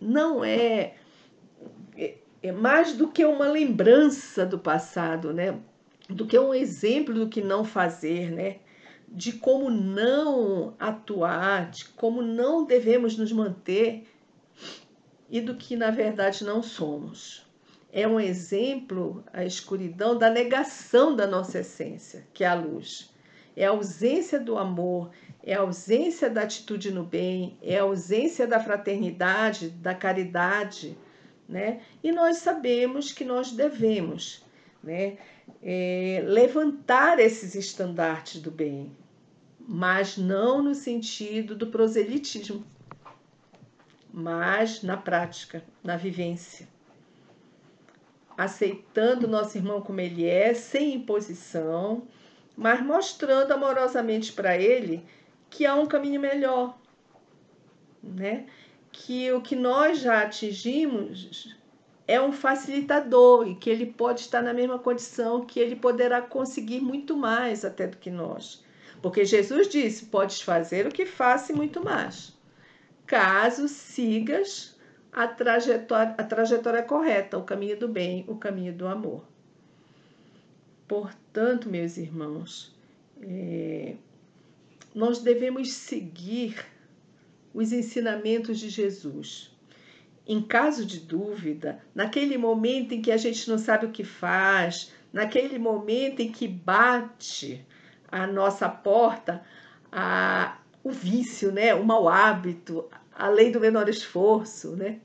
não 0.02 0.44
é 0.44 0.96
é 2.42 2.52
mais 2.52 2.94
do 2.94 3.08
que 3.08 3.26
uma 3.26 3.48
lembrança 3.48 4.46
do 4.46 4.60
passado, 4.60 5.34
né? 5.34 5.60
Do 6.10 6.26
que 6.26 6.38
um 6.38 6.54
exemplo 6.54 7.14
do 7.14 7.28
que 7.28 7.42
não 7.42 7.66
fazer, 7.66 8.32
né? 8.32 8.58
De 9.08 9.34
como 9.34 9.70
não 9.70 10.76
atuar, 10.80 11.72
de 11.72 11.86
como 11.90 12.22
não 12.22 12.66
devemos 12.66 13.18
nos 13.18 13.32
manter 13.32 14.08
e 15.30 15.42
do 15.42 15.56
que 15.56 15.76
na 15.76 15.92
verdade 15.92 16.44
não 16.44 16.62
somos. 16.62 17.47
É 17.98 18.08
um 18.08 18.20
exemplo, 18.20 19.24
a 19.34 19.44
escuridão, 19.44 20.18
da 20.18 20.30
negação 20.30 21.16
da 21.16 21.26
nossa 21.26 21.60
essência, 21.60 22.28
que 22.34 22.44
é 22.44 22.48
a 22.48 22.54
luz. 22.54 23.12
É 23.56 23.66
a 23.66 23.72
ausência 23.72 24.40
do 24.40 24.58
amor, 24.58 25.10
é 25.44 25.56
a 25.56 25.62
ausência 25.62 26.30
da 26.30 26.44
atitude 26.44 26.92
no 26.92 27.04
bem, 27.04 27.58
é 27.62 27.80
a 27.80 27.84
ausência 27.84 28.46
da 28.46 28.60
fraternidade, 28.60 29.70
da 29.70 29.96
caridade 29.96 30.96
né? 31.48 31.82
E 32.04 32.12
nós 32.12 32.38
sabemos 32.38 33.12
que 33.12 33.24
nós 33.24 33.52
devemos, 33.52 34.44
né? 34.84 35.18
É, 35.64 36.22
levantar 36.26 37.20
esses 37.20 37.56
estandartes 37.56 38.42
do 38.42 38.52
bem, 38.52 38.92
mas 39.60 40.18
não 40.18 40.62
no 40.62 40.76
sentido 40.76 41.56
do 41.56 41.68
proselitismo, 41.68 42.66
mas 44.14 44.84
na 44.84 44.98
prática, 44.98 45.64
na 45.82 45.96
vivência. 45.96 46.68
Aceitando 48.38 49.28
nosso 49.28 49.58
irmão 49.58 49.82
como 49.82 50.00
ele 50.00 50.26
é, 50.26 50.54
sem 50.54 50.94
imposição, 50.94 52.08
mas 52.56 52.82
mostrando 52.82 53.52
amorosamente 53.52 54.32
para 54.32 54.56
ele 54.56 55.04
que 55.50 55.66
há 55.66 55.76
um 55.76 55.88
caminho 55.88 56.22
melhor, 56.22 56.78
né? 58.04 58.46
que 58.92 59.32
o 59.32 59.42
que 59.42 59.56
nós 59.56 60.00
já 60.00 60.24
atingimos 60.24 61.56
é 62.08 62.20
um 62.22 62.32
facilitador 62.32 63.48
e 63.48 63.56
que 63.56 63.70
ele 63.70 63.86
pode 63.86 64.22
estar 64.22 64.42
na 64.42 64.54
mesma 64.54 64.80
condição, 64.80 65.46
que 65.46 65.60
ele 65.60 65.76
poderá 65.76 66.22
conseguir 66.22 66.80
muito 66.80 67.16
mais 67.16 67.64
até 67.66 67.86
do 67.86 67.98
que 67.98 68.10
nós. 68.10 68.64
Porque 69.02 69.24
Jesus 69.26 69.68
disse: 69.68 70.06
Podes 70.06 70.42
fazer 70.42 70.88
o 70.88 70.92
que 70.92 71.06
faça 71.06 71.52
e 71.52 71.56
muito 71.56 71.84
mais, 71.84 72.36
caso 73.06 73.68
sigas 73.68 74.77
a 75.18 75.28
trajetória, 75.28 76.14
a 76.16 76.24
trajetória 76.24 76.84
correta, 76.84 77.40
o 77.40 77.44
caminho 77.44 77.76
do 77.76 77.88
bem, 77.88 78.24
o 78.28 78.36
caminho 78.36 78.72
do 78.72 78.88
amor. 78.88 79.26
Portanto, 80.88 81.68
meus 81.68 81.98
irmãos, 81.98 82.72
é, 83.24 83.96
nós 84.94 85.18
devemos 85.18 85.74
seguir 85.74 86.64
os 87.52 87.74
ensinamentos 87.74 88.60
de 88.60 88.70
Jesus. 88.70 89.52
Em 90.28 90.40
caso 90.40 90.86
de 90.86 91.00
dúvida, 91.00 91.82
naquele 91.96 92.38
momento 92.38 92.94
em 92.94 93.02
que 93.02 93.12
a 93.12 93.18
gente 93.18 93.50
não 93.50 93.58
sabe 93.58 93.88
o 93.88 93.92
que 93.92 94.04
faz, 94.04 94.94
naquele 95.12 95.58
momento 95.58 96.20
em 96.20 96.32
que 96.32 96.48
bate 96.48 97.66
a 98.08 98.28
nossa 98.28 98.70
porta 98.70 99.42
a, 99.92 100.60
o 100.84 100.92
vício, 100.92 101.52
né? 101.52 101.74
o 101.74 101.84
mau 101.84 102.08
hábito, 102.08 102.86
a 103.18 103.30
lei 103.30 103.52
do 103.52 103.60
menor 103.60 103.90
esforço, 103.90 104.76
né? 104.76 105.00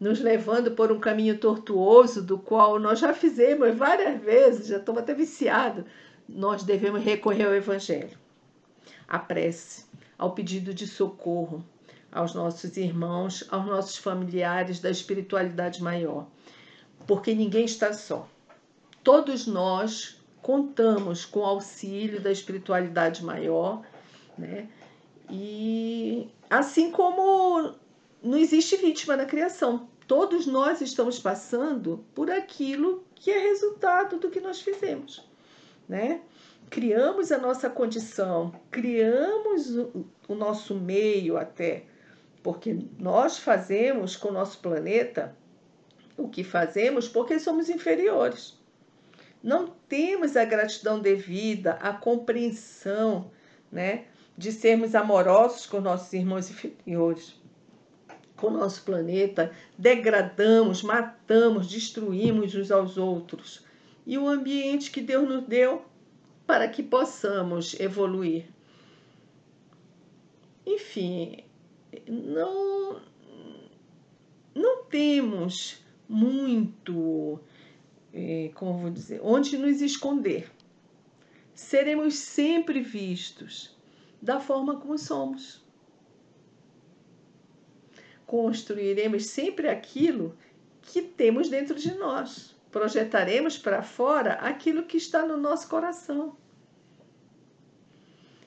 Nos 0.00 0.20
levando 0.20 0.72
por 0.72 0.92
um 0.92 1.00
caminho 1.00 1.38
tortuoso, 1.38 2.22
do 2.22 2.38
qual 2.38 2.78
nós 2.78 3.00
já 3.00 3.12
fizemos 3.12 3.76
várias 3.76 4.20
vezes, 4.22 4.68
já 4.68 4.78
estamos 4.78 5.02
até 5.02 5.12
viciados, 5.12 5.84
nós 6.28 6.62
devemos 6.62 7.02
recorrer 7.02 7.46
ao 7.46 7.54
Evangelho, 7.54 8.16
à 9.08 9.18
prece, 9.18 9.86
ao 10.16 10.32
pedido 10.32 10.72
de 10.72 10.86
socorro, 10.86 11.64
aos 12.12 12.34
nossos 12.34 12.76
irmãos, 12.76 13.44
aos 13.50 13.66
nossos 13.66 13.96
familiares 13.96 14.80
da 14.80 14.90
espiritualidade 14.90 15.82
maior, 15.82 16.26
porque 17.06 17.34
ninguém 17.34 17.64
está 17.64 17.92
só. 17.92 18.28
Todos 19.02 19.46
nós 19.46 20.20
contamos 20.42 21.24
com 21.24 21.40
o 21.40 21.44
auxílio 21.44 22.20
da 22.20 22.30
espiritualidade 22.30 23.24
maior, 23.24 23.82
né? 24.36 24.68
E 25.30 26.28
assim 26.48 26.90
como 26.90 27.74
não 28.22 28.38
existe 28.38 28.76
vítima 28.76 29.16
na 29.16 29.26
criação, 29.26 29.87
todos 30.08 30.46
nós 30.46 30.80
estamos 30.80 31.20
passando 31.20 32.02
por 32.14 32.30
aquilo 32.30 33.04
que 33.14 33.30
é 33.30 33.38
resultado 33.38 34.18
do 34.18 34.30
que 34.30 34.40
nós 34.40 34.60
fizemos, 34.60 35.22
né? 35.86 36.22
Criamos 36.70 37.30
a 37.30 37.38
nossa 37.38 37.68
condição, 37.68 38.52
criamos 38.70 39.68
o 40.26 40.34
nosso 40.34 40.74
meio 40.74 41.36
até, 41.36 41.84
porque 42.42 42.78
nós 42.98 43.38
fazemos 43.38 44.16
com 44.16 44.28
o 44.30 44.32
nosso 44.32 44.58
planeta 44.58 45.36
o 46.16 46.28
que 46.28 46.42
fazemos 46.42 47.06
porque 47.06 47.38
somos 47.38 47.68
inferiores. 47.68 48.58
Não 49.42 49.68
temos 49.88 50.36
a 50.36 50.44
gratidão 50.44 51.00
devida, 51.00 51.72
a 51.74 51.92
compreensão, 51.92 53.30
né, 53.70 54.06
de 54.36 54.52
sermos 54.52 54.94
amorosos 54.94 55.66
com 55.66 55.80
nossos 55.80 56.12
irmãos 56.12 56.50
inferiores, 56.50 57.37
com 58.38 58.46
o 58.46 58.50
nosso 58.50 58.82
planeta, 58.84 59.52
degradamos, 59.76 60.82
matamos, 60.82 61.66
destruímos 61.68 62.54
uns 62.54 62.70
aos 62.70 62.96
outros. 62.96 63.64
E 64.06 64.16
o 64.16 64.26
ambiente 64.26 64.90
que 64.90 65.02
Deus 65.02 65.28
nos 65.28 65.44
deu 65.44 65.84
para 66.46 66.68
que 66.68 66.82
possamos 66.82 67.78
evoluir. 67.78 68.46
Enfim, 70.64 71.44
não, 72.06 73.02
não 74.54 74.84
temos 74.84 75.82
muito, 76.08 77.40
é, 78.14 78.50
como 78.54 78.78
vou 78.78 78.90
dizer, 78.90 79.20
onde 79.22 79.58
nos 79.58 79.80
esconder. 79.82 80.50
Seremos 81.54 82.14
sempre 82.14 82.80
vistos 82.80 83.76
da 84.22 84.38
forma 84.38 84.76
como 84.76 84.96
somos. 84.96 85.60
Construiremos 88.28 89.26
sempre 89.26 89.68
aquilo 89.68 90.36
que 90.82 91.02
temos 91.02 91.48
dentro 91.48 91.74
de 91.74 91.94
nós. 91.94 92.54
Projetaremos 92.70 93.58
para 93.58 93.82
fora 93.82 94.34
aquilo 94.34 94.84
que 94.84 94.98
está 94.98 95.26
no 95.26 95.36
nosso 95.36 95.68
coração 95.68 96.36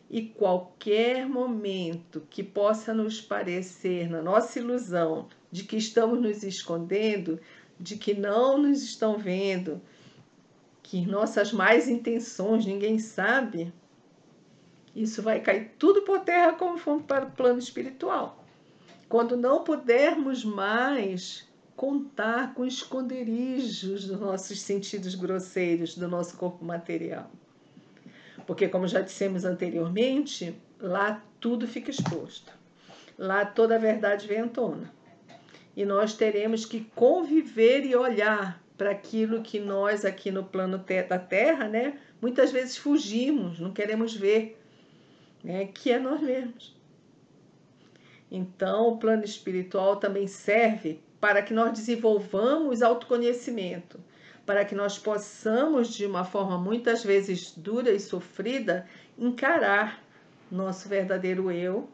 e 0.07 0.21
qualquer 0.21 1.27
momento 1.27 2.21
que 2.29 2.43
possa 2.43 2.93
nos 2.93 3.19
parecer, 3.19 4.07
na 4.07 4.21
nossa 4.21 4.59
ilusão, 4.59 5.29
de 5.49 5.63
que 5.63 5.77
estamos 5.77 6.21
nos 6.21 6.43
escondendo, 6.43 7.39
de 7.79 7.97
que 7.97 8.13
não 8.13 8.57
nos 8.57 8.83
estão 8.83 9.17
vendo, 9.17 9.81
que 10.83 11.07
nossas 11.07 11.51
mais 11.51 11.87
intenções 11.87 12.65
ninguém 12.65 12.99
sabe, 12.99 13.73
isso 14.95 15.23
vai 15.23 15.39
cair 15.39 15.71
tudo 15.79 16.03
por 16.03 16.19
terra 16.19 16.53
como 16.53 16.77
fomos 16.77 17.05
para 17.05 17.25
o 17.25 17.31
plano 17.31 17.57
espiritual. 17.57 18.40
Quando 19.11 19.35
não 19.35 19.61
pudermos 19.61 20.45
mais 20.45 21.45
contar 21.75 22.53
com 22.53 22.65
esconderijos 22.65 24.05
dos 24.05 24.17
nossos 24.17 24.61
sentidos 24.61 25.15
grosseiros, 25.15 25.97
do 25.97 26.07
nosso 26.07 26.37
corpo 26.37 26.63
material 26.63 27.29
Porque, 28.47 28.69
como 28.69 28.87
já 28.87 29.01
dissemos 29.01 29.43
anteriormente, 29.43 30.55
lá 30.79 31.21
tudo 31.41 31.67
fica 31.67 31.91
exposto. 31.91 32.53
Lá 33.17 33.45
toda 33.45 33.75
a 33.75 33.77
verdade 33.77 34.25
vem 34.25 34.39
à 34.39 34.47
tona. 34.47 34.89
E 35.75 35.83
nós 35.83 36.13
teremos 36.13 36.65
que 36.65 36.85
conviver 36.95 37.85
e 37.85 37.93
olhar 37.93 38.63
para 38.77 38.91
aquilo 38.91 39.41
que 39.41 39.59
nós 39.59 40.05
aqui 40.05 40.31
no 40.31 40.45
plano 40.45 40.85
da 41.09 41.19
Terra, 41.19 41.67
né, 41.67 41.99
muitas 42.21 42.49
vezes 42.49 42.77
fugimos, 42.77 43.59
não 43.59 43.73
queremos 43.73 44.15
ver, 44.15 44.57
né, 45.43 45.65
que 45.65 45.91
é 45.91 45.99
nós 45.99 46.21
mesmos. 46.21 46.79
Então, 48.31 48.87
o 48.87 48.97
plano 48.97 49.25
espiritual 49.25 49.97
também 49.97 50.25
serve 50.25 51.03
para 51.19 51.41
que 51.43 51.53
nós 51.53 51.73
desenvolvamos 51.73 52.81
autoconhecimento, 52.81 53.99
para 54.45 54.63
que 54.63 54.73
nós 54.73 54.97
possamos, 54.97 55.89
de 55.93 56.05
uma 56.05 56.23
forma 56.23 56.57
muitas 56.57 57.03
vezes 57.03 57.51
dura 57.51 57.91
e 57.91 57.99
sofrida, 57.99 58.87
encarar 59.17 60.01
nosso 60.49 60.87
verdadeiro 60.87 61.51
eu, 61.51 61.89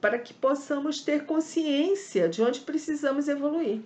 para 0.00 0.18
que 0.18 0.32
possamos 0.32 1.00
ter 1.00 1.26
consciência 1.26 2.28
de 2.28 2.40
onde 2.40 2.60
precisamos 2.60 3.26
evoluir. 3.26 3.80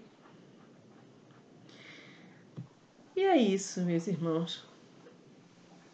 E 3.17 3.23
é 3.23 3.37
isso, 3.37 3.81
meus 3.81 4.07
irmãos. 4.07 4.65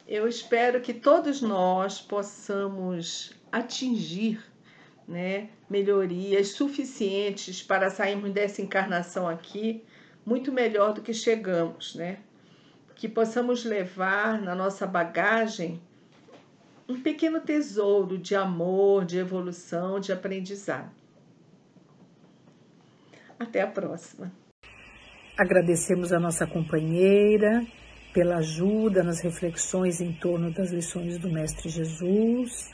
Eu 0.06 0.28
espero 0.28 0.80
que 0.80 0.92
todos 0.92 1.40
nós 1.40 2.00
possamos 2.00 3.32
atingir 3.50 4.42
né, 5.06 5.48
melhorias 5.68 6.48
suficientes 6.48 7.62
para 7.62 7.90
sairmos 7.90 8.32
dessa 8.32 8.62
encarnação 8.62 9.28
aqui 9.28 9.84
muito 10.24 10.50
melhor 10.50 10.94
do 10.94 11.02
que 11.02 11.12
chegamos, 11.12 11.94
né? 11.94 12.18
Que 12.94 13.08
possamos 13.08 13.64
levar 13.64 14.40
na 14.40 14.54
nossa 14.54 14.86
bagagem 14.86 15.80
um 16.88 17.00
pequeno 17.00 17.40
tesouro 17.40 18.16
de 18.16 18.34
amor, 18.34 19.04
de 19.04 19.18
evolução, 19.18 20.00
de 20.00 20.12
aprendizado. 20.12 20.90
Até 23.38 23.60
a 23.62 23.66
próxima. 23.66 24.32
Agradecemos 25.36 26.12
a 26.12 26.20
nossa 26.20 26.46
companheira 26.46 27.66
pela 28.14 28.36
ajuda 28.36 29.02
nas 29.02 29.20
reflexões 29.20 30.00
em 30.00 30.12
torno 30.12 30.52
das 30.52 30.70
lições 30.70 31.18
do 31.18 31.28
Mestre 31.28 31.68
Jesus 31.68 32.70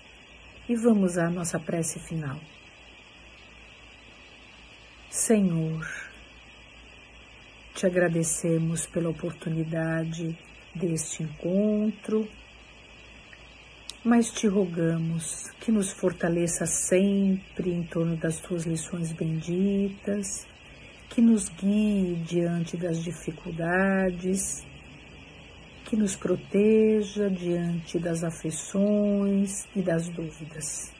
e 0.70 0.76
vamos 0.76 1.18
à 1.18 1.28
nossa 1.28 1.58
prece 1.58 1.98
final. 1.98 2.38
Senhor, 5.10 5.84
te 7.74 7.86
agradecemos 7.86 8.86
pela 8.86 9.08
oportunidade 9.08 10.38
deste 10.72 11.24
encontro, 11.24 12.28
mas 14.04 14.30
te 14.30 14.46
rogamos 14.46 15.50
que 15.60 15.72
nos 15.72 15.90
fortaleça 15.90 16.66
sempre 16.66 17.72
em 17.72 17.82
torno 17.82 18.16
das 18.16 18.38
tuas 18.38 18.64
lições 18.64 19.10
benditas, 19.10 20.46
que 21.08 21.20
nos 21.20 21.48
guie 21.48 22.14
diante 22.24 22.76
das 22.76 23.02
dificuldades 23.02 24.64
que 25.90 25.96
nos 25.96 26.14
proteja 26.14 27.28
diante 27.28 27.98
das 27.98 28.22
aflições 28.22 29.66
e 29.74 29.82
das 29.82 30.08
dúvidas. 30.08 30.92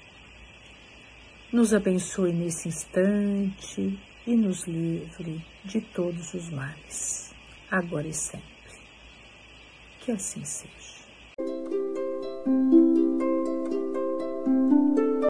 Nos 1.53 1.73
abençoe 1.73 2.33
nesse 2.33 2.67
instante 2.67 3.97
e 4.27 4.35
nos 4.35 4.67
livre 4.67 5.41
de 5.65 5.81
todos 5.81 6.35
os 6.35 6.51
males, 6.51 7.33
agora 7.71 8.09
e 8.09 8.13
sempre. 8.13 8.43
Que 10.01 10.11
assim 10.11 10.45
seja. 10.45 11.00